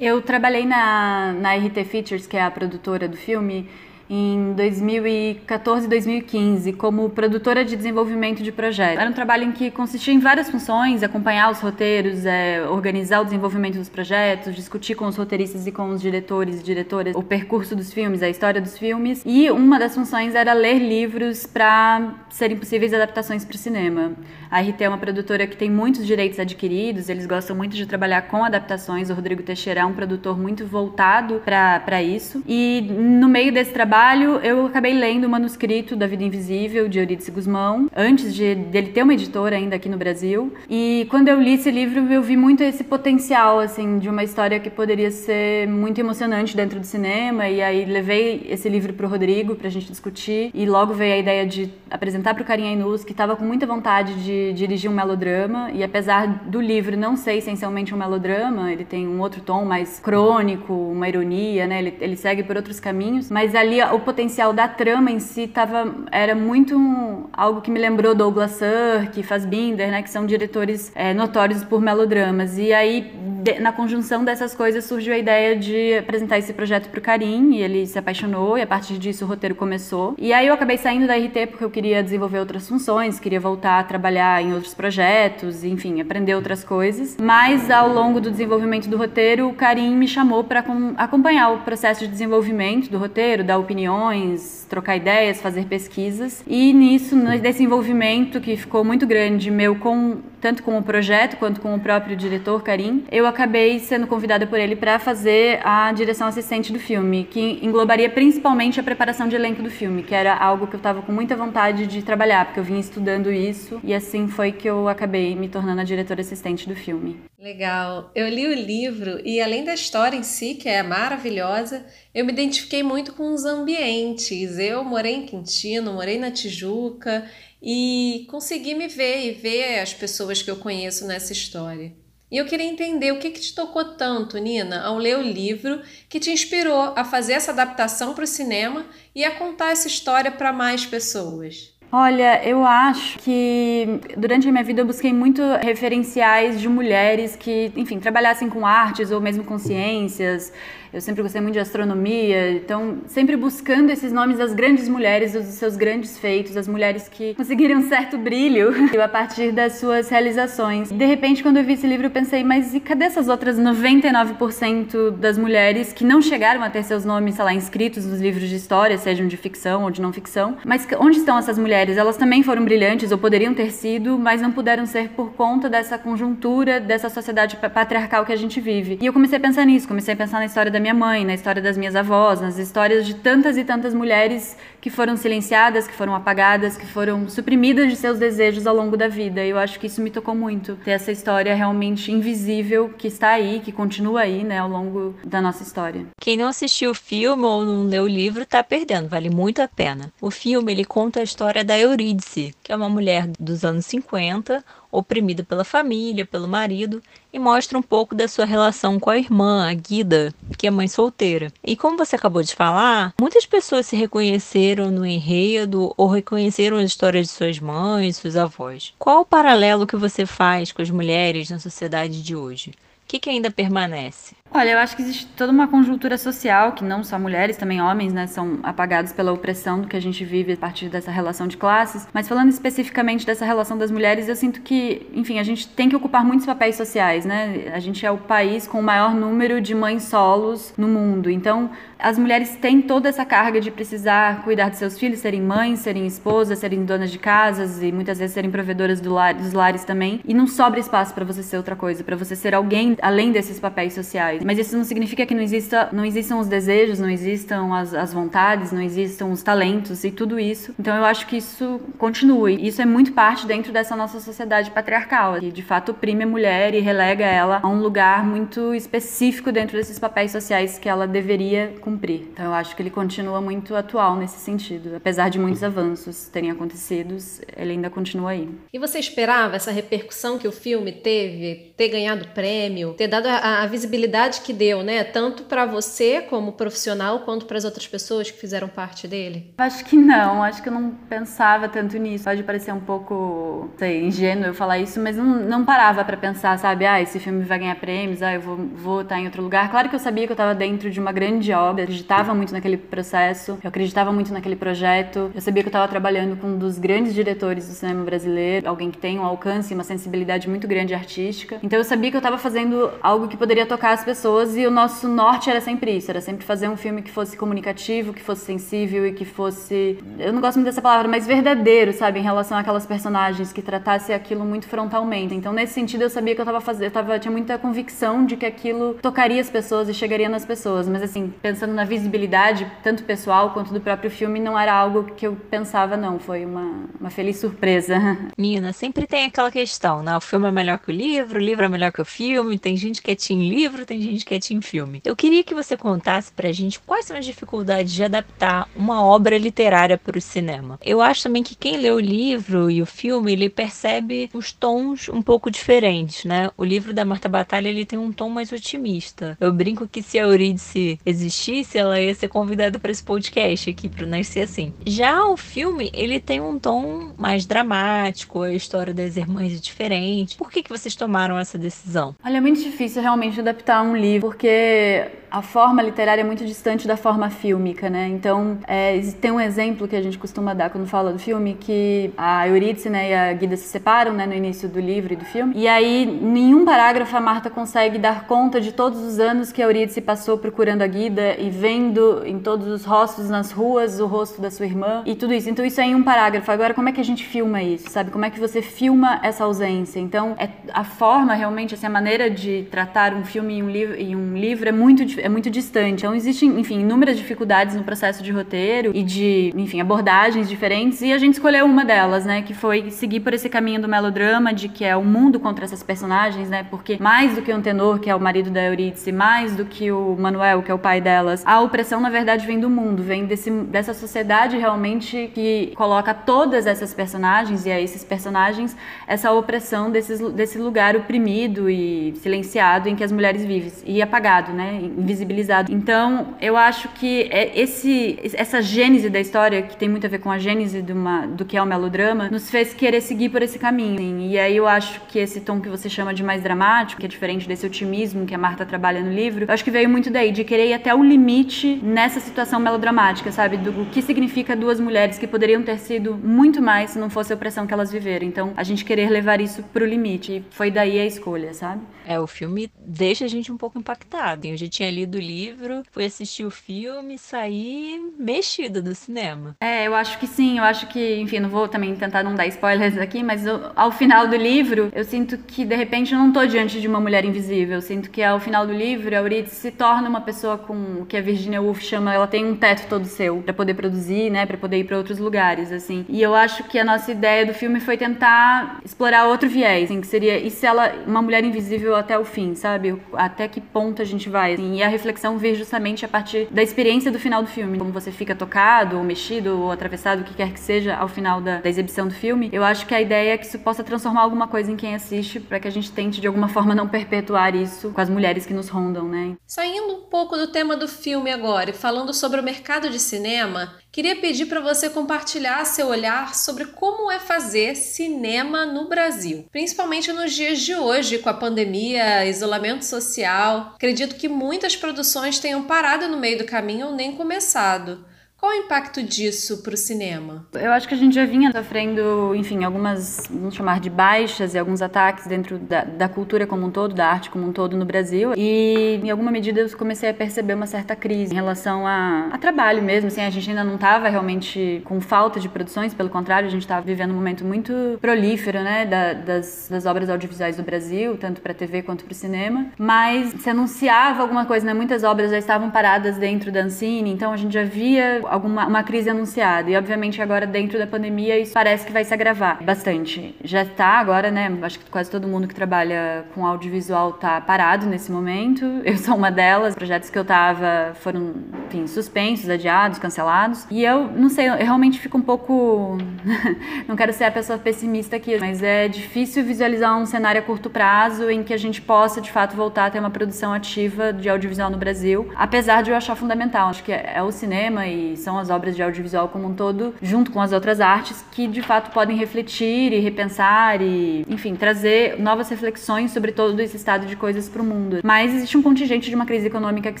Eu 0.00 0.20
trabalhei 0.22 0.66
na, 0.66 1.32
na 1.32 1.54
RT 1.54 1.84
Features, 1.84 2.26
que 2.26 2.36
é 2.36 2.42
a 2.42 2.50
produtora 2.50 3.08
do 3.08 3.16
filme, 3.16 3.68
em 4.14 4.52
2014 4.52 5.86
e 5.86 5.88
2015 5.88 6.74
como 6.74 7.08
produtora 7.08 7.64
de 7.64 7.74
desenvolvimento 7.74 8.42
de 8.42 8.52
projetos. 8.52 9.00
Era 9.00 9.08
um 9.08 9.14
trabalho 9.14 9.44
em 9.44 9.52
que 9.52 9.70
consistia 9.70 10.12
em 10.12 10.18
várias 10.18 10.50
funções, 10.50 11.02
acompanhar 11.02 11.50
os 11.50 11.60
roteiros, 11.60 12.26
é, 12.26 12.62
organizar 12.68 13.22
o 13.22 13.24
desenvolvimento 13.24 13.78
dos 13.78 13.88
projetos, 13.88 14.54
discutir 14.54 14.94
com 14.94 15.06
os 15.06 15.16
roteiristas 15.16 15.66
e 15.66 15.72
com 15.72 15.88
os 15.88 16.02
diretores 16.02 16.60
e 16.60 16.62
diretoras 16.62 17.16
o 17.16 17.22
percurso 17.22 17.74
dos 17.74 17.90
filmes, 17.90 18.22
a 18.22 18.28
história 18.28 18.60
dos 18.60 18.76
filmes. 18.76 19.22
E 19.24 19.50
uma 19.50 19.78
das 19.78 19.94
funções 19.94 20.34
era 20.34 20.52
ler 20.52 20.78
livros 20.78 21.46
para 21.46 22.12
serem 22.28 22.58
possíveis 22.58 22.92
adaptações 22.92 23.46
para 23.46 23.54
o 23.54 23.58
cinema. 23.58 24.12
A 24.50 24.60
RT 24.60 24.82
é 24.82 24.88
uma 24.90 24.98
produtora 24.98 25.46
que 25.46 25.56
tem 25.56 25.70
muitos 25.70 26.06
direitos 26.06 26.38
adquiridos, 26.38 27.08
eles 27.08 27.24
gostam 27.24 27.56
muito 27.56 27.74
de 27.74 27.86
trabalhar 27.86 28.20
com 28.28 28.44
adaptações. 28.44 29.08
O 29.08 29.14
Rodrigo 29.14 29.42
Teixeira 29.42 29.80
é 29.80 29.84
um 29.86 29.94
produtor 29.94 30.38
muito 30.38 30.66
voltado 30.66 31.40
para 31.42 32.02
isso. 32.02 32.42
E 32.46 32.86
no 32.90 33.26
meio 33.26 33.50
desse 33.50 33.72
trabalho, 33.72 34.01
trabalho, 34.02 34.40
eu 34.42 34.66
acabei 34.66 34.92
lendo 34.92 35.26
o 35.26 35.28
manuscrito 35.28 35.94
da 35.94 36.08
Vida 36.08 36.24
Invisível, 36.24 36.88
de 36.88 36.98
Eurídice 36.98 37.30
Guzmão, 37.30 37.88
antes 37.96 38.34
de 38.34 38.52
dele 38.56 38.88
ter 38.88 39.04
uma 39.04 39.14
editora 39.14 39.54
ainda 39.54 39.76
aqui 39.76 39.88
no 39.88 39.96
Brasil. 39.96 40.52
E 40.68 41.06
quando 41.08 41.28
eu 41.28 41.40
li 41.40 41.54
esse 41.54 41.70
livro, 41.70 42.12
eu 42.12 42.20
vi 42.20 42.36
muito 42.36 42.64
esse 42.64 42.82
potencial, 42.82 43.60
assim, 43.60 44.00
de 44.00 44.08
uma 44.08 44.24
história 44.24 44.58
que 44.58 44.68
poderia 44.68 45.12
ser 45.12 45.68
muito 45.68 46.00
emocionante 46.00 46.56
dentro 46.56 46.80
do 46.80 46.86
cinema. 46.86 47.48
E 47.48 47.62
aí 47.62 47.84
levei 47.84 48.44
esse 48.50 48.68
livro 48.68 48.92
pro 48.92 49.06
Rodrigo 49.06 49.54
pra 49.54 49.70
gente 49.70 49.86
discutir. 49.86 50.50
E 50.52 50.66
logo 50.66 50.92
veio 50.94 51.14
a 51.14 51.18
ideia 51.18 51.46
de 51.46 51.70
apresentar 51.88 52.34
pro 52.34 52.44
Carinha 52.44 52.72
Inus, 52.72 53.04
que 53.04 53.12
estava 53.12 53.36
com 53.36 53.44
muita 53.44 53.66
vontade 53.66 54.14
de 54.24 54.52
dirigir 54.54 54.90
um 54.90 54.94
melodrama. 54.94 55.70
E 55.72 55.84
apesar 55.84 56.26
do 56.26 56.60
livro 56.60 56.96
não 56.96 57.16
ser 57.16 57.34
essencialmente 57.34 57.94
um 57.94 57.98
melodrama, 57.98 58.72
ele 58.72 58.84
tem 58.84 59.06
um 59.06 59.20
outro 59.20 59.40
tom 59.42 59.64
mais 59.64 60.00
crônico, 60.00 60.72
uma 60.72 61.08
ironia, 61.08 61.68
né? 61.68 61.78
Ele, 61.78 61.94
ele 62.00 62.16
segue 62.16 62.42
por 62.42 62.56
outros 62.56 62.80
caminhos. 62.80 63.30
Mas 63.30 63.54
ali 63.54 63.80
o 63.92 64.00
potencial 64.00 64.52
da 64.52 64.66
trama 64.66 65.10
em 65.10 65.20
si 65.20 65.46
tava, 65.46 65.94
era 66.10 66.34
muito 66.34 66.76
um, 66.76 67.26
algo 67.32 67.60
que 67.60 67.70
me 67.70 67.78
lembrou 67.78 68.14
Douglas 68.14 68.52
Sirk, 68.52 69.22
Fassbinder, 69.22 69.90
né? 69.90 70.02
Que 70.02 70.10
são 70.10 70.26
diretores 70.26 70.92
é, 70.94 71.12
notórios 71.12 71.62
por 71.64 71.80
melodramas. 71.80 72.58
E 72.58 72.72
aí, 72.72 73.12
de, 73.42 73.58
na 73.58 73.72
conjunção 73.72 74.24
dessas 74.24 74.54
coisas, 74.54 74.84
surgiu 74.84 75.12
a 75.12 75.18
ideia 75.18 75.56
de 75.56 75.98
apresentar 75.98 76.38
esse 76.38 76.52
projeto 76.52 76.88
pro 76.88 77.00
Karim. 77.00 77.54
E 77.54 77.62
ele 77.62 77.86
se 77.86 77.98
apaixonou 77.98 78.56
e 78.56 78.62
a 78.62 78.66
partir 78.66 78.98
disso 78.98 79.24
o 79.24 79.28
roteiro 79.28 79.54
começou. 79.54 80.14
E 80.18 80.32
aí 80.32 80.46
eu 80.46 80.54
acabei 80.54 80.78
saindo 80.78 81.06
da 81.06 81.16
RT 81.16 81.48
porque 81.50 81.64
eu 81.64 81.70
queria 81.70 82.02
desenvolver 82.02 82.38
outras 82.38 82.68
funções, 82.68 83.18
queria 83.18 83.40
voltar 83.40 83.80
a 83.80 83.84
trabalhar 83.84 84.42
em 84.42 84.54
outros 84.54 84.74
projetos, 84.74 85.64
enfim, 85.64 86.00
aprender 86.00 86.34
outras 86.34 86.62
coisas. 86.62 87.16
Mas 87.20 87.70
ao 87.70 87.92
longo 87.92 88.20
do 88.20 88.30
desenvolvimento 88.30 88.88
do 88.88 88.96
roteiro, 88.96 89.48
o 89.48 89.54
Karim 89.54 89.94
me 89.96 90.06
chamou 90.06 90.44
para 90.44 90.64
acompanhar 90.96 91.50
o 91.50 91.58
processo 91.58 92.00
de 92.00 92.08
desenvolvimento 92.08 92.90
do 92.90 92.98
roteiro, 92.98 93.42
dar 93.42 93.58
opiniões, 93.58 94.66
trocar 94.68 94.96
ideias, 94.96 95.40
fazer 95.40 95.66
pesquisas. 95.66 96.42
E 96.46 96.72
nisso, 96.72 97.16
nesse 97.16 97.62
envolvimento 97.62 98.40
que 98.40 98.56
ficou 98.56 98.84
muito 98.84 99.06
grande 99.06 99.50
meu 99.50 99.76
com 99.76 100.18
tanto 100.42 100.64
com 100.64 100.76
o 100.76 100.82
projeto 100.82 101.36
quanto 101.36 101.60
com 101.60 101.72
o 101.72 101.78
próprio 101.78 102.16
diretor 102.16 102.62
Karim, 102.62 103.04
eu 103.12 103.26
acabei 103.32 103.78
sendo 103.80 104.06
convidada 104.06 104.46
por 104.46 104.60
ele 104.60 104.76
para 104.76 104.98
fazer 104.98 105.60
a 105.66 105.90
direção 105.92 106.28
assistente 106.28 106.72
do 106.72 106.78
filme, 106.78 107.24
que 107.24 107.58
englobaria 107.62 108.08
principalmente 108.08 108.78
a 108.78 108.82
preparação 108.82 109.26
de 109.26 109.34
elenco 109.34 109.62
do 109.62 109.70
filme, 109.70 110.02
que 110.02 110.14
era 110.14 110.36
algo 110.36 110.66
que 110.66 110.74
eu 110.74 110.78
estava 110.78 111.02
com 111.02 111.10
muita 111.10 111.34
vontade 111.34 111.86
de 111.86 112.02
trabalhar, 112.02 112.44
porque 112.44 112.60
eu 112.60 112.64
vinha 112.64 112.80
estudando 112.80 113.32
isso 113.32 113.80
e 113.82 113.94
assim 113.94 114.28
foi 114.28 114.52
que 114.52 114.68
eu 114.68 114.88
acabei 114.88 115.34
me 115.34 115.48
tornando 115.48 115.80
a 115.80 115.84
diretora 115.84 116.20
assistente 116.20 116.68
do 116.68 116.76
filme. 116.76 117.20
Legal. 117.38 118.12
Eu 118.14 118.28
li 118.28 118.46
o 118.46 118.54
livro 118.54 119.20
e 119.24 119.40
além 119.40 119.64
da 119.64 119.74
história 119.74 120.16
em 120.16 120.22
si, 120.22 120.54
que 120.54 120.68
é 120.68 120.82
maravilhosa, 120.82 121.84
eu 122.14 122.24
me 122.24 122.32
identifiquei 122.32 122.82
muito 122.82 123.14
com 123.14 123.34
os 123.34 123.44
ambientes. 123.44 124.58
Eu 124.58 124.84
morei 124.84 125.14
em 125.14 125.26
Quintino, 125.26 125.94
morei 125.94 126.18
na 126.18 126.30
Tijuca 126.30 127.28
e 127.60 128.26
consegui 128.30 128.74
me 128.74 128.86
ver 128.86 129.26
e 129.26 129.32
ver 129.32 129.80
as 129.80 129.92
pessoas 129.92 130.42
que 130.42 130.50
eu 130.50 130.56
conheço 130.56 131.06
nessa 131.06 131.32
história. 131.32 132.01
E 132.32 132.38
eu 132.38 132.46
queria 132.46 132.64
entender 132.64 133.12
o 133.12 133.18
que, 133.18 133.30
que 133.30 133.40
te 133.42 133.54
tocou 133.54 133.84
tanto, 133.84 134.38
Nina, 134.38 134.80
ao 134.82 134.96
ler 134.96 135.18
o 135.18 135.22
livro, 135.22 135.82
que 136.08 136.18
te 136.18 136.30
inspirou 136.30 136.94
a 136.96 137.04
fazer 137.04 137.34
essa 137.34 137.50
adaptação 137.50 138.14
para 138.14 138.24
o 138.24 138.26
cinema 138.26 138.86
e 139.14 139.22
a 139.22 139.36
contar 139.36 139.70
essa 139.70 139.86
história 139.86 140.30
para 140.32 140.50
mais 140.50 140.86
pessoas. 140.86 141.71
Olha, 141.94 142.42
eu 142.42 142.64
acho 142.64 143.18
que 143.18 144.00
durante 144.16 144.48
a 144.48 144.50
minha 144.50 144.64
vida 144.64 144.80
eu 144.80 144.86
busquei 144.86 145.12
muito 145.12 145.42
referenciais 145.60 146.58
de 146.58 146.66
mulheres 146.66 147.36
que, 147.36 147.70
enfim, 147.76 147.98
trabalhassem 148.00 148.48
com 148.48 148.64
artes 148.64 149.10
ou 149.10 149.20
mesmo 149.20 149.44
com 149.44 149.58
ciências 149.58 150.50
eu 150.92 151.00
sempre 151.00 151.22
gostei 151.22 151.40
muito 151.40 151.54
de 151.54 151.58
astronomia, 151.60 152.52
então 152.52 152.98
sempre 153.06 153.34
buscando 153.34 153.88
esses 153.88 154.12
nomes 154.12 154.36
das 154.36 154.52
grandes 154.52 154.90
mulheres, 154.90 155.32
dos 155.32 155.44
seus 155.46 155.74
grandes 155.74 156.18
feitos, 156.18 156.54
as 156.54 156.68
mulheres 156.68 157.08
que 157.08 157.34
conseguiram 157.34 157.78
um 157.78 157.88
certo 157.88 158.18
brilho 158.18 158.74
a 159.02 159.08
partir 159.08 159.52
das 159.52 159.74
suas 159.74 160.10
realizações. 160.10 160.92
De 160.92 161.06
repente, 161.06 161.42
quando 161.42 161.56
eu 161.56 161.64
vi 161.64 161.72
esse 161.72 161.86
livro, 161.86 162.06
eu 162.06 162.10
pensei, 162.10 162.44
mas 162.44 162.74
e 162.74 162.80
cadê 162.80 163.06
essas 163.06 163.28
outras 163.28 163.58
99% 163.58 165.12
das 165.12 165.38
mulheres 165.38 165.94
que 165.94 166.04
não 166.04 166.20
chegaram 166.20 166.62
a 166.62 166.68
ter 166.68 166.82
seus 166.82 167.06
nomes, 167.06 167.36
sei 167.36 167.44
lá, 167.44 167.54
inscritos 167.54 168.04
nos 168.04 168.20
livros 168.20 168.46
de 168.46 168.56
história, 168.56 168.98
sejam 168.98 169.26
de 169.26 169.38
ficção 169.38 169.84
ou 169.84 169.90
de 169.90 170.02
não 170.02 170.12
ficção? 170.12 170.58
Mas 170.62 170.86
onde 171.00 171.18
estão 171.18 171.38
essas 171.38 171.58
mulheres? 171.58 171.81
Elas 171.90 172.16
também 172.16 172.42
foram 172.42 172.64
brilhantes 172.64 173.10
ou 173.10 173.18
poderiam 173.18 173.52
ter 173.52 173.72
sido, 173.72 174.18
mas 174.18 174.40
não 174.40 174.52
puderam 174.52 174.86
ser 174.86 175.08
por 175.10 175.32
conta 175.32 175.68
dessa 175.68 175.98
conjuntura, 175.98 176.78
dessa 176.78 177.08
sociedade 177.08 177.56
patriarcal 177.56 178.24
que 178.24 178.32
a 178.32 178.36
gente 178.36 178.60
vive. 178.60 178.98
E 179.00 179.06
eu 179.06 179.12
comecei 179.12 179.38
a 179.38 179.40
pensar 179.40 179.64
nisso, 179.64 179.88
comecei 179.88 180.14
a 180.14 180.16
pensar 180.16 180.38
na 180.38 180.46
história 180.46 180.70
da 180.70 180.78
minha 180.78 180.94
mãe, 180.94 181.24
na 181.24 181.34
história 181.34 181.60
das 181.60 181.76
minhas 181.76 181.96
avós, 181.96 182.40
nas 182.40 182.58
histórias 182.58 183.04
de 183.04 183.14
tantas 183.14 183.56
e 183.56 183.64
tantas 183.64 183.92
mulheres 183.94 184.56
que 184.82 184.90
foram 184.90 185.16
silenciadas, 185.16 185.86
que 185.86 185.94
foram 185.94 186.12
apagadas, 186.12 186.76
que 186.76 186.84
foram 186.84 187.28
suprimidas 187.28 187.88
de 187.88 187.94
seus 187.94 188.18
desejos 188.18 188.66
ao 188.66 188.74
longo 188.74 188.96
da 188.96 189.06
vida. 189.06 189.42
E 189.44 189.50
eu 189.50 189.56
acho 189.56 189.78
que 189.78 189.86
isso 189.86 190.02
me 190.02 190.10
tocou 190.10 190.34
muito, 190.34 190.74
ter 190.84 190.90
essa 190.90 191.12
história 191.12 191.54
realmente 191.54 192.10
invisível 192.10 192.88
que 192.98 193.06
está 193.06 193.28
aí, 193.28 193.60
que 193.60 193.70
continua 193.70 194.22
aí, 194.22 194.42
né, 194.42 194.58
ao 194.58 194.68
longo 194.68 195.14
da 195.24 195.40
nossa 195.40 195.62
história. 195.62 196.04
Quem 196.20 196.36
não 196.36 196.48
assistiu 196.48 196.90
o 196.90 196.94
filme 196.94 197.44
ou 197.44 197.64
não 197.64 197.84
leu 197.84 198.02
o 198.02 198.08
livro 198.08 198.42
está 198.42 198.62
perdendo, 198.64 199.08
vale 199.08 199.30
muito 199.30 199.62
a 199.62 199.68
pena. 199.68 200.12
O 200.20 200.32
filme 200.32 200.72
ele 200.72 200.84
conta 200.84 201.20
a 201.20 201.22
história 201.22 201.64
da 201.64 201.78
Eurídice, 201.78 202.52
que 202.60 202.72
é 202.72 202.76
uma 202.76 202.88
mulher 202.88 203.28
dos 203.38 203.64
anos 203.64 203.86
50, 203.86 204.64
oprimida 204.92 205.42
pela 205.42 205.64
família, 205.64 206.26
pelo 206.26 206.46
marido, 206.46 207.02
e 207.32 207.38
mostra 207.38 207.78
um 207.78 207.82
pouco 207.82 208.14
da 208.14 208.28
sua 208.28 208.44
relação 208.44 209.00
com 209.00 209.08
a 209.08 209.16
irmã, 209.18 209.66
a 209.68 209.72
Guida, 209.72 210.34
que 210.58 210.66
é 210.66 210.70
mãe 210.70 210.86
solteira. 210.86 211.50
E 211.64 211.74
como 211.74 211.96
você 211.96 212.14
acabou 212.14 212.42
de 212.42 212.54
falar, 212.54 213.14
muitas 213.18 213.46
pessoas 213.46 213.86
se 213.86 213.96
reconheceram 213.96 214.90
no 214.90 215.06
enredo 215.06 215.94
ou 215.96 216.06
reconheceram 216.06 216.76
as 216.76 216.84
histórias 216.84 217.28
de 217.28 217.32
suas 217.32 217.58
mães, 217.58 218.18
suas 218.18 218.36
avós. 218.36 218.92
Qual 218.98 219.22
o 219.22 219.26
paralelo 219.26 219.86
que 219.86 219.96
você 219.96 220.26
faz 220.26 220.70
com 220.70 220.82
as 220.82 220.90
mulheres 220.90 221.48
na 221.48 221.58
sociedade 221.58 222.22
de 222.22 222.36
hoje? 222.36 222.70
O 222.70 222.74
que, 223.08 223.18
que 223.18 223.30
ainda 223.30 223.50
permanece? 223.50 224.34
Olha, 224.54 224.72
eu 224.72 224.78
acho 224.78 224.94
que 224.94 225.00
existe 225.00 225.26
toda 225.28 225.50
uma 225.50 225.66
conjuntura 225.66 226.18
social 226.18 226.72
que 226.72 226.84
não 226.84 227.02
só 227.02 227.18
mulheres, 227.18 227.56
também 227.56 227.80
homens, 227.80 228.12
né, 228.12 228.26
são 228.26 228.58
apagados 228.62 229.10
pela 229.10 229.32
opressão 229.32 229.82
que 229.84 229.96
a 229.96 230.00
gente 230.00 230.26
vive 230.26 230.52
a 230.52 230.56
partir 230.58 230.90
dessa 230.90 231.10
relação 231.10 231.48
de 231.48 231.56
classes. 231.56 232.06
Mas 232.12 232.28
falando 232.28 232.50
especificamente 232.50 233.24
dessa 233.24 233.46
relação 233.46 233.78
das 233.78 233.90
mulheres, 233.90 234.28
eu 234.28 234.36
sinto 234.36 234.60
que, 234.60 235.06
enfim, 235.14 235.38
a 235.38 235.42
gente 235.42 235.66
tem 235.66 235.88
que 235.88 235.96
ocupar 235.96 236.22
muitos 236.22 236.44
papéis 236.44 236.76
sociais, 236.76 237.24
né? 237.24 237.72
A 237.72 237.78
gente 237.78 238.04
é 238.04 238.10
o 238.10 238.18
país 238.18 238.66
com 238.66 238.78
o 238.78 238.82
maior 238.82 239.14
número 239.14 239.58
de 239.58 239.74
mães 239.74 240.02
solos 240.02 240.74
no 240.76 240.86
mundo. 240.86 241.30
Então, 241.30 241.70
as 241.98 242.18
mulheres 242.18 242.54
têm 242.56 242.82
toda 242.82 243.08
essa 243.08 243.24
carga 243.24 243.58
de 243.58 243.70
precisar 243.70 244.42
cuidar 244.42 244.68
de 244.68 244.76
seus 244.76 244.98
filhos, 244.98 245.20
serem 245.20 245.40
mães, 245.40 245.78
serem 245.78 246.04
esposas, 246.06 246.58
serem 246.58 246.84
donas 246.84 247.10
de 247.10 247.18
casas 247.18 247.82
e 247.82 247.90
muitas 247.90 248.18
vezes 248.18 248.34
serem 248.34 248.50
provedoras 248.50 249.00
do 249.00 249.14
lar, 249.14 249.32
dos 249.32 249.54
lares 249.54 249.84
também. 249.84 250.20
E 250.26 250.34
não 250.34 250.46
sobra 250.46 250.78
espaço 250.78 251.14
para 251.14 251.24
você 251.24 251.42
ser 251.42 251.56
outra 251.56 251.74
coisa, 251.74 252.04
para 252.04 252.16
você 252.16 252.36
ser 252.36 252.54
alguém 252.54 252.98
além 253.00 253.32
desses 253.32 253.58
papéis 253.58 253.94
sociais. 253.94 254.41
Mas 254.44 254.58
isso 254.58 254.76
não 254.76 254.84
significa 254.84 255.24
que 255.26 255.34
não, 255.34 255.42
exista, 255.42 255.88
não 255.92 256.04
existam 256.04 256.38
os 256.38 256.46
desejos, 256.46 256.98
não 256.98 257.10
existam 257.10 257.74
as, 257.74 257.94
as 257.94 258.12
vontades, 258.12 258.72
não 258.72 258.82
existam 258.82 259.26
os 259.26 259.42
talentos 259.42 260.04
e 260.04 260.10
tudo 260.10 260.38
isso. 260.38 260.74
Então 260.78 260.96
eu 260.96 261.04
acho 261.04 261.26
que 261.26 261.36
isso 261.36 261.80
continua. 261.98 262.50
E 262.50 262.66
isso 262.66 262.82
é 262.82 262.86
muito 262.86 263.12
parte 263.12 263.46
dentro 263.46 263.72
dessa 263.72 263.96
nossa 263.96 264.20
sociedade 264.20 264.70
patriarcal, 264.70 265.38
que 265.38 265.50
de 265.50 265.62
fato 265.62 265.92
oprime 265.92 266.24
a 266.24 266.26
mulher 266.26 266.74
e 266.74 266.80
relega 266.80 267.24
ela 267.24 267.60
a 267.62 267.68
um 267.68 267.80
lugar 267.80 268.24
muito 268.24 268.74
específico 268.74 269.52
dentro 269.52 269.76
desses 269.76 269.98
papéis 269.98 270.30
sociais 270.30 270.78
que 270.78 270.88
ela 270.88 271.06
deveria 271.06 271.74
cumprir. 271.80 272.28
Então 272.32 272.46
eu 272.46 272.54
acho 272.54 272.74
que 272.74 272.82
ele 272.82 272.90
continua 272.90 273.40
muito 273.40 273.74
atual 273.74 274.16
nesse 274.16 274.38
sentido. 274.38 274.96
Apesar 274.96 275.28
de 275.28 275.38
muitos 275.38 275.62
avanços 275.62 276.28
terem 276.28 276.50
acontecido, 276.50 277.16
ele 277.56 277.72
ainda 277.72 277.90
continua 277.90 278.30
aí. 278.30 278.48
E 278.72 278.78
você 278.78 278.98
esperava 278.98 279.56
essa 279.56 279.70
repercussão 279.70 280.38
que 280.38 280.48
o 280.48 280.52
filme 280.52 280.92
teve, 280.92 281.72
ter 281.76 281.88
ganhado 281.88 282.28
prêmio, 282.28 282.94
ter 282.94 283.08
dado 283.08 283.26
a, 283.26 283.62
a 283.62 283.66
visibilidade 283.66 284.31
que 284.40 284.52
deu, 284.52 284.82
né? 284.82 285.04
Tanto 285.04 285.42
para 285.44 285.66
você 285.66 286.22
como 286.22 286.52
profissional, 286.52 287.20
quanto 287.20 287.46
para 287.46 287.58
as 287.58 287.64
outras 287.64 287.86
pessoas 287.86 288.30
que 288.30 288.38
fizeram 288.38 288.68
parte 288.68 289.06
dele? 289.06 289.52
Acho 289.58 289.84
que 289.84 289.96
não, 289.96 290.42
acho 290.42 290.62
que 290.62 290.68
eu 290.68 290.72
não 290.72 290.90
pensava 291.08 291.68
tanto 291.68 291.98
nisso. 291.98 292.24
Pode 292.24 292.42
parecer 292.42 292.72
um 292.72 292.80
pouco, 292.80 293.70
sei, 293.76 294.04
ingênuo 294.04 294.46
eu 294.46 294.54
falar 294.54 294.78
isso, 294.78 295.00
mas 295.00 295.16
não, 295.16 295.24
não 295.24 295.64
parava 295.64 296.04
para 296.04 296.16
pensar, 296.16 296.58
sabe? 296.58 296.86
Ah, 296.86 297.00
esse 297.00 297.18
filme 297.18 297.44
vai 297.44 297.58
ganhar 297.58 297.76
prêmios, 297.76 298.22
ah, 298.22 298.34
eu 298.34 298.40
vou, 298.40 298.56
vou 298.56 299.00
estar 299.02 299.18
em 299.18 299.26
outro 299.26 299.42
lugar. 299.42 299.70
Claro 299.70 299.88
que 299.88 299.94
eu 299.94 300.00
sabia 300.00 300.26
que 300.26 300.32
eu 300.32 300.34
estava 300.34 300.54
dentro 300.54 300.90
de 300.90 300.98
uma 300.98 301.12
grande 301.12 301.52
obra, 301.52 301.84
acreditava 301.84 302.34
muito 302.34 302.52
naquele 302.52 302.76
processo, 302.76 303.58
eu 303.62 303.68
acreditava 303.68 304.12
muito 304.12 304.32
naquele 304.32 304.56
projeto, 304.56 305.30
eu 305.34 305.40
sabia 305.40 305.62
que 305.62 305.68
eu 305.68 305.70
estava 305.70 305.88
trabalhando 305.88 306.36
com 306.36 306.48
um 306.48 306.58
dos 306.58 306.78
grandes 306.78 307.14
diretores 307.14 307.68
do 307.68 307.74
cinema 307.74 308.04
brasileiro, 308.04 308.68
alguém 308.68 308.90
que 308.90 308.98
tem 308.98 309.18
um 309.18 309.24
alcance 309.24 309.72
e 309.72 309.74
uma 309.74 309.84
sensibilidade 309.84 310.48
muito 310.48 310.66
grande 310.66 310.94
artística. 310.94 311.58
Então 311.62 311.78
eu 311.78 311.84
sabia 311.84 312.10
que 312.10 312.16
eu 312.16 312.20
estava 312.20 312.38
fazendo 312.38 312.90
algo 313.02 313.28
que 313.28 313.36
poderia 313.36 313.66
tocar 313.66 313.92
as 313.92 314.04
pessoas 314.04 314.21
pessoas 314.22 314.56
e 314.56 314.64
o 314.64 314.70
nosso 314.70 315.08
norte 315.08 315.50
era 315.50 315.60
sempre 315.60 315.96
isso, 315.96 316.08
era 316.08 316.20
sempre 316.20 316.46
fazer 316.46 316.68
um 316.68 316.76
filme 316.76 317.02
que 317.02 317.10
fosse 317.10 317.36
comunicativo, 317.36 318.12
que 318.12 318.22
fosse 318.22 318.44
sensível 318.44 319.04
e 319.04 319.12
que 319.12 319.24
fosse, 319.24 319.98
eu 320.16 320.32
não 320.32 320.40
gosto 320.40 320.58
muito 320.58 320.66
dessa 320.66 320.80
palavra, 320.80 321.08
mas 321.08 321.26
verdadeiro, 321.26 321.92
sabe, 321.92 322.20
em 322.20 322.22
relação 322.22 322.56
àquelas 322.56 322.86
personagens 322.86 323.52
que 323.52 323.60
tratasse 323.60 324.12
aquilo 324.12 324.44
muito 324.44 324.68
frontalmente. 324.68 325.34
Então, 325.34 325.52
nesse 325.52 325.74
sentido, 325.74 326.02
eu 326.02 326.10
sabia 326.10 326.36
que 326.36 326.40
eu 326.40 326.44
tava 326.44 326.60
fazendo, 326.60 326.84
eu 326.84 326.90
tava, 326.92 327.18
tinha 327.18 327.32
muita 327.32 327.58
convicção 327.58 328.24
de 328.24 328.36
que 328.36 328.46
aquilo 328.46 328.94
tocaria 329.02 329.40
as 329.40 329.50
pessoas 329.50 329.88
e 329.88 329.94
chegaria 329.94 330.28
nas 330.28 330.46
pessoas, 330.46 330.86
mas 330.86 331.02
assim, 331.02 331.34
pensando 331.42 331.74
na 331.74 331.84
visibilidade, 331.84 332.70
tanto 332.80 333.02
pessoal 333.02 333.50
quanto 333.50 333.74
do 333.74 333.80
próprio 333.80 334.08
filme, 334.08 334.38
não 334.38 334.56
era 334.56 334.72
algo 334.72 335.02
que 335.16 335.26
eu 335.26 335.34
pensava, 335.50 335.96
não, 335.96 336.20
foi 336.20 336.44
uma, 336.44 336.84
uma 337.00 337.10
feliz 337.10 337.38
surpresa. 337.38 337.98
Nina, 338.38 338.72
sempre 338.72 339.04
tem 339.04 339.24
aquela 339.24 339.50
questão, 339.50 340.00
né? 340.00 340.16
O 340.16 340.20
filme 340.20 340.46
é 340.46 340.52
melhor 340.52 340.78
que 340.78 340.92
o 340.92 340.94
livro, 340.94 341.40
o 341.40 341.42
livro 341.42 341.64
é 341.64 341.68
melhor 341.68 341.90
que 341.90 342.00
o 342.00 342.04
filme, 342.04 342.56
tem 342.56 342.76
gente 342.76 343.02
que 343.02 343.10
é 343.10 343.16
team 343.16 343.40
livro, 343.40 343.84
tem 343.84 344.00
gente 344.00 344.11
que 344.20 344.34
é 344.34 344.38
team 344.38 344.60
filme. 344.60 345.00
Eu 345.04 345.16
queria 345.16 345.42
que 345.42 345.54
você 345.54 345.76
contasse 345.76 346.32
pra 346.32 346.52
gente 346.52 346.80
quais 346.80 347.06
são 347.06 347.16
as 347.16 347.24
dificuldades 347.24 347.92
de 347.92 348.04
adaptar 348.04 348.68
uma 348.76 349.02
obra 349.04 349.38
literária 349.38 349.96
para 349.96 350.18
o 350.18 350.20
cinema. 350.20 350.78
Eu 350.82 351.00
acho 351.00 351.22
também 351.22 351.42
que 351.42 351.54
quem 351.54 351.76
lê 351.76 351.90
o 351.90 351.98
livro 351.98 352.70
e 352.70 352.82
o 352.82 352.86
filme, 352.86 353.32
ele 353.32 353.48
percebe 353.48 354.28
os 354.34 354.52
tons 354.52 355.08
um 355.08 355.22
pouco 355.22 355.50
diferentes, 355.50 356.24
né? 356.24 356.50
O 356.56 356.64
livro 356.64 356.92
da 356.92 357.04
Marta 357.04 357.28
Batalha, 357.28 357.68
ele 357.68 357.86
tem 357.86 357.98
um 357.98 358.12
tom 358.12 358.28
mais 358.28 358.52
otimista. 358.52 359.36
Eu 359.40 359.52
brinco 359.52 359.88
que 359.88 360.02
se 360.02 360.18
a 360.18 360.22
Eurídice 360.22 360.98
existisse, 361.06 361.78
ela 361.78 362.00
ia 362.00 362.14
ser 362.14 362.28
convidada 362.28 362.78
para 362.78 362.90
esse 362.90 363.02
podcast 363.02 363.70
aqui, 363.70 363.88
para 363.88 364.06
Nascer 364.06 364.42
Assim. 364.44 364.72
Já 364.86 365.24
o 365.26 365.36
filme, 365.36 365.90
ele 365.94 366.20
tem 366.20 366.40
um 366.40 366.58
tom 366.58 367.12
mais 367.16 367.46
dramático, 367.46 368.42
a 368.42 368.52
história 368.52 368.92
das 368.92 369.16
irmãs 369.16 369.52
é 369.52 369.56
diferente. 369.56 370.36
Por 370.36 370.50
que, 370.50 370.62
que 370.62 370.70
vocês 370.70 370.94
tomaram 370.94 371.38
essa 371.38 371.56
decisão? 371.56 372.14
Olha, 372.24 372.38
é 372.38 372.40
muito 372.40 372.62
difícil 372.62 373.02
realmente 373.02 373.38
adaptar 373.38 373.82
um 373.82 373.91
livro, 373.96 374.28
porque 374.28 375.08
a 375.32 375.40
forma 375.40 375.80
literária 375.80 376.20
é 376.20 376.24
muito 376.24 376.44
distante 376.44 376.86
da 376.86 376.94
forma 376.94 377.30
fílmica, 377.30 377.88
né? 377.88 378.06
Então, 378.08 378.58
é, 378.66 379.00
tem 379.18 379.30
um 379.30 379.40
exemplo 379.40 379.88
que 379.88 379.96
a 379.96 380.02
gente 380.02 380.18
costuma 380.18 380.52
dar 380.52 380.68
quando 380.68 380.86
fala 380.86 381.10
do 381.10 381.18
filme, 381.18 381.56
que 381.58 382.12
a 382.18 382.46
Eurídice 382.46 382.90
né, 382.90 383.10
e 383.10 383.14
a 383.14 383.32
Guida 383.32 383.56
se 383.56 383.64
separam 383.64 384.12
né, 384.12 384.26
no 384.26 384.34
início 384.34 384.68
do 384.68 384.78
livro 384.78 385.14
e 385.14 385.16
do 385.16 385.24
filme, 385.24 385.54
e 385.56 385.66
aí, 385.66 386.04
nenhum 386.04 386.66
parágrafo 386.66 387.16
a 387.16 387.20
Marta 387.20 387.48
consegue 387.48 387.98
dar 387.98 388.26
conta 388.26 388.60
de 388.60 388.72
todos 388.72 389.00
os 389.00 389.18
anos 389.18 389.50
que 389.50 389.62
a 389.62 389.64
Eurídice 389.64 390.02
passou 390.02 390.36
procurando 390.36 390.82
a 390.82 390.86
Guida 390.86 391.34
e 391.40 391.48
vendo 391.48 392.22
em 392.26 392.38
todos 392.38 392.68
os 392.68 392.84
rostos 392.84 393.30
nas 393.30 393.52
ruas 393.52 394.00
o 394.00 394.06
rosto 394.06 394.38
da 394.38 394.50
sua 394.50 394.66
irmã 394.66 395.02
e 395.06 395.14
tudo 395.14 395.32
isso. 395.32 395.48
Então, 395.48 395.64
isso 395.64 395.80
é 395.80 395.84
em 395.84 395.94
um 395.94 396.02
parágrafo. 396.02 396.50
Agora, 396.52 396.74
como 396.74 396.90
é 396.90 396.92
que 396.92 397.00
a 397.00 397.04
gente 397.04 397.24
filma 397.24 397.62
isso, 397.62 397.88
sabe? 397.88 398.10
Como 398.10 398.26
é 398.26 398.28
que 398.28 398.38
você 398.38 398.60
filma 398.60 399.18
essa 399.22 399.44
ausência? 399.44 399.98
Então, 399.98 400.36
é, 400.38 400.50
a 400.74 400.84
forma, 400.84 401.32
realmente, 401.32 401.72
assim, 401.72 401.86
a 401.86 401.90
maneira 401.90 402.28
de 402.28 402.66
tratar 402.70 403.14
um 403.14 403.24
filme 403.24 403.56
e 403.56 403.62
um 403.62 403.70
livro, 403.70 403.81
e 403.98 404.14
um 404.16 404.36
livro 404.36 404.68
é 404.68 404.72
muito 404.72 405.02
é 405.20 405.28
muito 405.28 405.50
distante. 405.50 406.00
Então 406.00 406.14
existem, 406.14 406.60
enfim, 406.60 406.80
inúmeras 406.80 407.16
dificuldades 407.16 407.76
no 407.76 407.84
processo 407.84 408.22
de 408.22 408.30
roteiro 408.30 408.92
e 408.94 409.02
de, 409.02 409.52
enfim, 409.56 409.80
abordagens 409.80 410.48
diferentes 410.48 411.00
e 411.02 411.12
a 411.12 411.18
gente 411.18 411.34
escolheu 411.34 411.64
uma 411.66 411.84
delas, 411.84 412.24
né, 412.24 412.42
que 412.42 412.54
foi 412.54 412.90
seguir 412.90 413.20
por 413.20 413.34
esse 413.34 413.48
caminho 413.48 413.80
do 413.80 413.88
melodrama, 413.88 414.52
de 414.52 414.68
que 414.68 414.84
é 414.84 414.96
o 414.96 415.04
mundo 415.04 415.38
contra 415.40 415.64
essas 415.64 415.82
personagens, 415.82 416.48
né, 416.48 416.66
porque 416.70 416.98
mais 417.00 417.34
do 417.34 417.42
que 417.42 417.52
um 417.52 417.60
tenor, 417.60 417.98
que 417.98 418.10
é 418.10 418.14
o 418.14 418.20
marido 418.20 418.50
da 418.50 418.62
Eurídice, 418.64 419.12
mais 419.12 419.54
do 419.56 419.64
que 419.64 419.90
o 419.90 420.16
Manuel, 420.18 420.62
que 420.62 420.70
é 420.70 420.74
o 420.74 420.78
pai 420.78 421.00
delas, 421.00 421.42
a 421.46 421.60
opressão 421.60 422.00
na 422.00 422.10
verdade 422.10 422.46
vem 422.46 422.58
do 422.58 422.70
mundo, 422.70 423.02
vem 423.02 423.26
desse, 423.26 423.50
dessa 423.50 423.94
sociedade 423.94 424.56
realmente 424.56 425.30
que 425.34 425.72
coloca 425.76 426.14
todas 426.14 426.66
essas 426.66 426.94
personagens 426.94 427.66
e 427.66 427.70
a 427.70 427.80
esses 427.80 428.04
personagens 428.04 428.76
essa 429.06 429.32
opressão 429.32 429.90
desses, 429.90 430.20
desse 430.32 430.58
lugar 430.58 430.96
oprimido 430.96 431.68
e 431.68 432.14
silenciado 432.16 432.88
em 432.88 432.96
que 432.96 433.04
as 433.04 433.12
mulheres 433.12 433.44
vivem 433.44 433.68
e 433.86 434.02
apagado, 434.02 434.52
né, 434.52 434.80
invisibilizado. 434.82 435.72
Então, 435.72 436.34
eu 436.40 436.56
acho 436.56 436.88
que 436.90 437.28
é 437.30 437.58
esse, 437.58 438.18
essa 438.34 438.60
gênese 438.60 439.08
da 439.08 439.20
história, 439.20 439.62
que 439.62 439.76
tem 439.76 439.88
muito 439.88 440.06
a 440.06 440.10
ver 440.10 440.18
com 440.18 440.30
a 440.30 440.38
gênese 440.38 440.84
uma, 440.90 441.26
do 441.26 441.44
que 441.44 441.56
é 441.56 441.62
o 441.62 441.66
melodrama, 441.66 442.28
nos 442.30 442.50
fez 442.50 442.74
querer 442.74 443.00
seguir 443.00 443.28
por 443.28 443.42
esse 443.42 443.58
caminho. 443.58 443.94
Assim. 443.94 444.28
E 444.28 444.38
aí 444.38 444.56
eu 444.56 444.66
acho 444.66 445.00
que 445.08 445.18
esse 445.18 445.40
tom 445.40 445.60
que 445.60 445.68
você 445.68 445.88
chama 445.88 446.12
de 446.12 446.22
mais 446.22 446.42
dramático, 446.42 447.00
que 447.00 447.06
é 447.06 447.08
diferente 447.08 447.46
desse 447.48 447.66
otimismo 447.66 448.26
que 448.26 448.34
a 448.34 448.38
Marta 448.38 448.64
trabalha 448.64 449.00
no 449.00 449.12
livro, 449.12 449.44
eu 449.46 449.54
acho 449.54 449.64
que 449.64 449.70
veio 449.70 449.88
muito 449.88 450.10
daí, 450.10 450.32
de 450.32 450.44
querer 450.44 450.68
ir 450.68 450.74
até 450.74 450.94
o 450.94 451.02
limite 451.02 451.80
nessa 451.82 452.20
situação 452.20 452.58
melodramática, 452.60 453.30
sabe? 453.30 453.56
Do 453.56 453.86
que 453.86 454.02
significa 454.02 454.56
duas 454.56 454.80
mulheres 454.80 455.18
que 455.18 455.26
poderiam 455.26 455.62
ter 455.62 455.78
sido 455.78 456.14
muito 456.16 456.60
mais 456.60 456.90
se 456.90 456.98
não 456.98 457.10
fosse 457.10 457.32
a 457.32 457.36
opressão 457.36 457.66
que 457.66 457.74
elas 457.74 457.92
viveram. 457.92 458.26
Então, 458.26 458.52
a 458.56 458.62
gente 458.62 458.84
querer 458.84 459.10
levar 459.10 459.40
isso 459.40 459.62
pro 459.72 459.84
limite. 459.84 460.32
E 460.32 460.44
foi 460.50 460.70
daí 460.70 460.98
a 460.98 461.06
escolha, 461.06 461.52
sabe? 461.54 461.82
É, 462.06 462.18
o 462.18 462.26
filme 462.26 462.70
deixa 462.84 463.24
a 463.24 463.28
gente 463.28 463.52
um 463.52 463.56
pouco 463.62 463.78
impactado. 463.78 464.44
Eu 464.44 464.56
já 464.56 464.66
tinha 464.66 464.90
lido 464.90 465.14
o 465.18 465.20
livro, 465.20 465.84
fui 465.92 466.04
assistir 466.04 466.44
o 466.44 466.50
filme 466.50 467.16
saí 467.16 468.00
mexida 468.18 468.82
do 468.82 468.92
cinema. 468.92 469.54
É, 469.60 469.86
eu 469.86 469.94
acho 469.94 470.18
que 470.18 470.26
sim, 470.26 470.58
eu 470.58 470.64
acho 470.64 470.88
que, 470.88 471.20
enfim, 471.20 471.38
não 471.38 471.48
vou 471.48 471.68
também 471.68 471.94
tentar 471.94 472.24
não 472.24 472.34
dar 472.34 472.46
spoilers 472.48 472.98
aqui, 472.98 473.22
mas 473.22 473.46
eu, 473.46 473.70
ao 473.76 473.92
final 473.92 474.26
do 474.26 474.34
livro, 474.34 474.90
eu 474.92 475.04
sinto 475.04 475.38
que 475.38 475.64
de 475.64 475.76
repente 475.76 476.12
eu 476.12 476.18
não 476.18 476.32
tô 476.32 476.44
diante 476.44 476.80
de 476.80 476.88
uma 476.88 476.98
mulher 476.98 477.24
invisível. 477.24 477.76
Eu 477.76 477.82
sinto 477.82 478.10
que 478.10 478.20
ao 478.20 478.40
final 478.40 478.66
do 478.66 478.72
livro, 478.72 479.14
a 479.14 479.18
Eurídice 479.20 479.54
se 479.54 479.70
torna 479.70 480.08
uma 480.08 480.20
pessoa 480.20 480.58
com 480.58 481.02
o 481.02 481.06
que 481.06 481.16
a 481.16 481.22
Virginia 481.22 481.62
Woolf 481.62 481.80
chama, 481.82 482.12
ela 482.12 482.26
tem 482.26 482.44
um 482.44 482.56
teto 482.56 482.88
todo 482.88 483.04
seu 483.04 483.42
para 483.42 483.54
poder 483.54 483.74
produzir, 483.74 484.28
né, 484.28 484.44
para 484.44 484.58
poder 484.58 484.78
ir 484.78 484.84
para 484.84 484.98
outros 484.98 485.20
lugares, 485.20 485.70
assim. 485.70 486.04
E 486.08 486.20
eu 486.20 486.34
acho 486.34 486.64
que 486.64 486.80
a 486.80 486.84
nossa 486.84 487.12
ideia 487.12 487.46
do 487.46 487.54
filme 487.54 487.78
foi 487.78 487.96
tentar 487.96 488.80
explorar 488.84 489.28
outro 489.28 489.48
viés, 489.48 489.84
assim, 489.84 490.00
que 490.00 490.06
seria 490.08 490.36
e 490.38 490.50
se 490.50 490.66
ela 490.66 490.92
uma 491.06 491.22
mulher 491.22 491.44
invisível 491.44 491.94
até 491.94 492.18
o 492.18 492.24
fim, 492.24 492.56
sabe? 492.56 493.00
Até 493.12 493.51
que 493.52 493.60
ponto 493.60 494.00
a 494.00 494.04
gente 494.04 494.28
vai? 494.28 494.54
Assim, 494.54 494.76
e 494.76 494.82
a 494.82 494.88
reflexão 494.88 495.38
vir 495.38 495.54
justamente 495.54 496.04
a 496.04 496.08
partir 496.08 496.48
da 496.50 496.62
experiência 496.62 497.12
do 497.12 497.18
final 497.18 497.42
do 497.42 497.48
filme. 497.48 497.78
Como 497.78 497.92
você 497.92 498.10
fica 498.10 498.34
tocado, 498.34 498.96
ou 498.96 499.04
mexido, 499.04 499.60
ou 499.60 499.70
atravessado, 499.70 500.22
o 500.22 500.24
que 500.24 500.34
quer 500.34 500.52
que 500.52 500.58
seja, 500.58 500.96
ao 500.96 501.08
final 501.08 501.40
da, 501.40 501.60
da 501.60 501.68
exibição 501.68 502.08
do 502.08 502.14
filme. 502.14 502.48
Eu 502.52 502.64
acho 502.64 502.86
que 502.86 502.94
a 502.94 503.00
ideia 503.00 503.34
é 503.34 503.38
que 503.38 503.46
isso 503.46 503.58
possa 503.58 503.84
transformar 503.84 504.22
alguma 504.22 504.48
coisa 504.48 504.72
em 504.72 504.76
quem 504.76 504.94
assiste, 504.94 505.38
para 505.38 505.60
que 505.60 505.68
a 505.68 505.70
gente 505.70 505.92
tente, 505.92 506.20
de 506.20 506.26
alguma 506.26 506.48
forma, 506.48 506.74
não 506.74 506.88
perpetuar 506.88 507.54
isso 507.54 507.90
com 507.90 508.00
as 508.00 508.08
mulheres 508.08 508.46
que 508.46 508.54
nos 508.54 508.68
rondam, 508.68 509.06
né? 509.06 509.36
Saindo 509.46 509.94
um 509.94 510.00
pouco 510.08 510.36
do 510.36 510.48
tema 510.48 510.76
do 510.76 510.88
filme 510.88 511.30
agora 511.30 511.70
e 511.70 511.74
falando 511.74 512.14
sobre 512.14 512.40
o 512.40 512.42
mercado 512.42 512.88
de 512.88 512.98
cinema, 512.98 513.74
queria 513.92 514.16
pedir 514.16 514.46
para 514.46 514.60
você 514.60 514.88
compartilhar 514.88 515.64
seu 515.66 515.88
olhar 515.88 516.34
sobre 516.34 516.64
como 516.64 517.10
é 517.10 517.18
fazer 517.18 517.76
cinema 517.76 518.64
no 518.64 518.88
Brasil, 518.88 519.46
principalmente 519.52 520.10
nos 520.10 520.32
dias 520.32 520.60
de 520.62 520.74
hoje, 520.74 521.18
com 521.18 521.28
a 521.28 521.34
pandemia, 521.34 522.24
isolamento 522.26 522.86
social. 522.86 523.74
Acredito 523.74 524.16
que 524.16 524.28
muitas 524.28 524.74
produções 524.74 525.38
tenham 525.38 525.64
parado 525.64 526.08
no 526.08 526.16
meio 526.16 526.38
do 526.38 526.44
caminho 526.44 526.86
ou 526.86 526.94
nem 526.94 527.12
começado. 527.12 528.02
Qual 528.42 528.50
o 528.50 528.56
impacto 528.56 529.00
disso 529.04 529.62
para 529.62 529.72
o 529.74 529.76
cinema? 529.76 530.44
Eu 530.54 530.72
acho 530.72 530.88
que 530.88 530.94
a 530.94 530.96
gente 530.96 531.14
já 531.14 531.24
vinha 531.24 531.52
sofrendo, 531.52 532.34
enfim, 532.34 532.64
algumas, 532.64 533.28
vamos 533.30 533.54
chamar 533.54 533.78
de 533.78 533.88
baixas 533.88 534.54
e 534.54 534.58
alguns 534.58 534.82
ataques 534.82 535.28
dentro 535.28 535.58
da, 535.58 535.84
da, 535.84 536.08
cultura 536.08 536.44
como 536.44 536.66
um 536.66 536.70
todo, 536.72 536.92
da 536.92 537.06
arte 537.06 537.30
como 537.30 537.46
um 537.46 537.52
todo 537.52 537.76
no 537.76 537.84
Brasil. 537.84 538.32
E, 538.36 539.00
em 539.00 539.10
alguma 539.10 539.30
medida, 539.30 539.60
eu 539.60 539.78
comecei 539.78 540.10
a 540.10 540.12
perceber 540.12 540.54
uma 540.54 540.66
certa 540.66 540.96
crise 540.96 541.32
em 541.32 541.36
relação 541.36 541.86
a, 541.86 542.30
a 542.32 542.36
trabalho 542.36 542.82
mesmo. 542.82 543.06
Assim, 543.06 543.20
a 543.20 543.30
gente 543.30 543.48
ainda 543.48 543.62
não 543.62 543.76
estava 543.76 544.08
realmente 544.08 544.82
com 544.86 545.00
falta 545.00 545.38
de 545.38 545.48
produções, 545.48 545.94
pelo 545.94 546.10
contrário, 546.10 546.48
a 546.48 546.50
gente 546.50 546.62
estava 546.62 546.84
vivendo 546.84 547.12
um 547.12 547.14
momento 547.14 547.44
muito 547.44 547.72
prolífero, 548.00 548.58
né, 548.60 548.84
da, 548.84 549.12
das, 549.12 549.68
das 549.70 549.86
obras 549.86 550.10
audiovisuais 550.10 550.56
do 550.56 550.64
Brasil, 550.64 551.16
tanto 551.16 551.40
para 551.40 551.54
TV 551.54 551.82
quanto 551.82 552.04
para 552.04 552.10
o 552.10 552.16
cinema. 552.16 552.66
Mas 552.76 553.40
se 553.40 553.48
anunciava 553.48 554.20
alguma 554.20 554.46
coisa, 554.46 554.66
né? 554.66 554.74
Muitas 554.74 555.04
obras 555.04 555.30
já 555.30 555.38
estavam 555.38 555.70
paradas 555.70 556.18
dentro 556.18 556.50
da 556.50 556.62
Ancine, 556.62 557.12
então 557.12 557.32
a 557.32 557.36
gente 557.36 557.54
já 557.54 557.62
via 557.62 558.31
alguma 558.32 558.66
uma 558.66 558.82
crise 558.82 559.10
anunciada. 559.10 559.70
E 559.70 559.76
obviamente 559.76 560.22
agora 560.22 560.46
dentro 560.46 560.78
da 560.78 560.86
pandemia 560.86 561.38
isso 561.38 561.52
parece 561.52 561.86
que 561.86 561.92
vai 561.92 562.04
se 562.04 562.14
agravar 562.14 562.62
bastante. 562.62 563.34
Já 563.44 563.62
está 563.62 563.98
agora, 563.98 564.30
né? 564.30 564.50
Acho 564.62 564.78
que 564.78 564.90
quase 564.90 565.10
todo 565.10 565.28
mundo 565.28 565.46
que 565.46 565.54
trabalha 565.54 566.24
com 566.34 566.46
audiovisual 566.46 567.12
tá 567.12 567.40
parado 567.40 567.86
nesse 567.86 568.10
momento. 568.10 568.64
Eu 568.84 568.96
sou 568.96 569.16
uma 569.16 569.30
delas. 569.30 569.74
Projetos 569.74 570.10
que 570.10 570.18
eu 570.18 570.24
tava 570.24 570.94
foram, 570.94 571.34
enfim, 571.66 571.86
suspensos, 571.86 572.48
adiados, 572.48 572.98
cancelados. 572.98 573.66
E 573.70 573.84
eu 573.84 574.06
não 574.08 574.28
sei, 574.28 574.48
eu 574.48 574.56
realmente 574.56 574.98
fico 574.98 575.18
um 575.18 575.22
pouco 575.22 575.98
não 576.86 576.96
quero 576.96 577.12
ser 577.12 577.24
a 577.24 577.30
pessoa 577.30 577.58
pessimista 577.58 578.16
aqui, 578.16 578.38
mas 578.38 578.62
é 578.62 578.88
difícil 578.88 579.44
visualizar 579.44 579.96
um 579.98 580.06
cenário 580.06 580.40
a 580.40 580.44
curto 580.44 580.70
prazo 580.70 581.30
em 581.30 581.42
que 581.42 581.52
a 581.52 581.56
gente 581.56 581.80
possa 581.80 582.20
de 582.20 582.30
fato 582.30 582.54
voltar 582.54 582.86
a 582.86 582.90
ter 582.90 582.98
uma 582.98 583.10
produção 583.10 583.52
ativa 583.52 584.12
de 584.12 584.28
audiovisual 584.28 584.70
no 584.70 584.78
Brasil, 584.78 585.30
apesar 585.36 585.82
de 585.82 585.90
eu 585.90 585.96
achar 585.96 586.14
fundamental. 586.14 586.68
Acho 586.68 586.82
que 586.82 586.92
é 586.92 587.22
o 587.22 587.32
cinema 587.32 587.86
e 587.86 588.16
são 588.22 588.38
as 588.38 588.50
obras 588.50 588.74
de 588.76 588.82
audiovisual 588.82 589.28
como 589.28 589.48
um 589.48 589.54
todo, 589.54 589.94
junto 590.00 590.30
com 590.30 590.40
as 590.40 590.52
outras 590.52 590.80
artes, 590.80 591.24
que 591.30 591.46
de 591.46 591.62
fato 591.62 591.92
podem 591.92 592.16
refletir 592.16 592.92
e 592.92 593.00
repensar 593.00 593.80
e, 593.82 594.24
enfim, 594.28 594.54
trazer 594.54 595.18
novas 595.20 595.48
reflexões 595.48 596.10
sobre 596.10 596.32
todo 596.32 596.60
esse 596.60 596.76
estado 596.76 597.06
de 597.06 597.16
coisas 597.16 597.48
para 597.48 597.62
o 597.62 597.64
mundo. 597.64 598.00
Mas 598.02 598.34
existe 598.34 598.56
um 598.56 598.62
contingente 598.62 599.08
de 599.08 599.14
uma 599.14 599.26
crise 599.26 599.46
econômica 599.46 599.92
que 599.92 600.00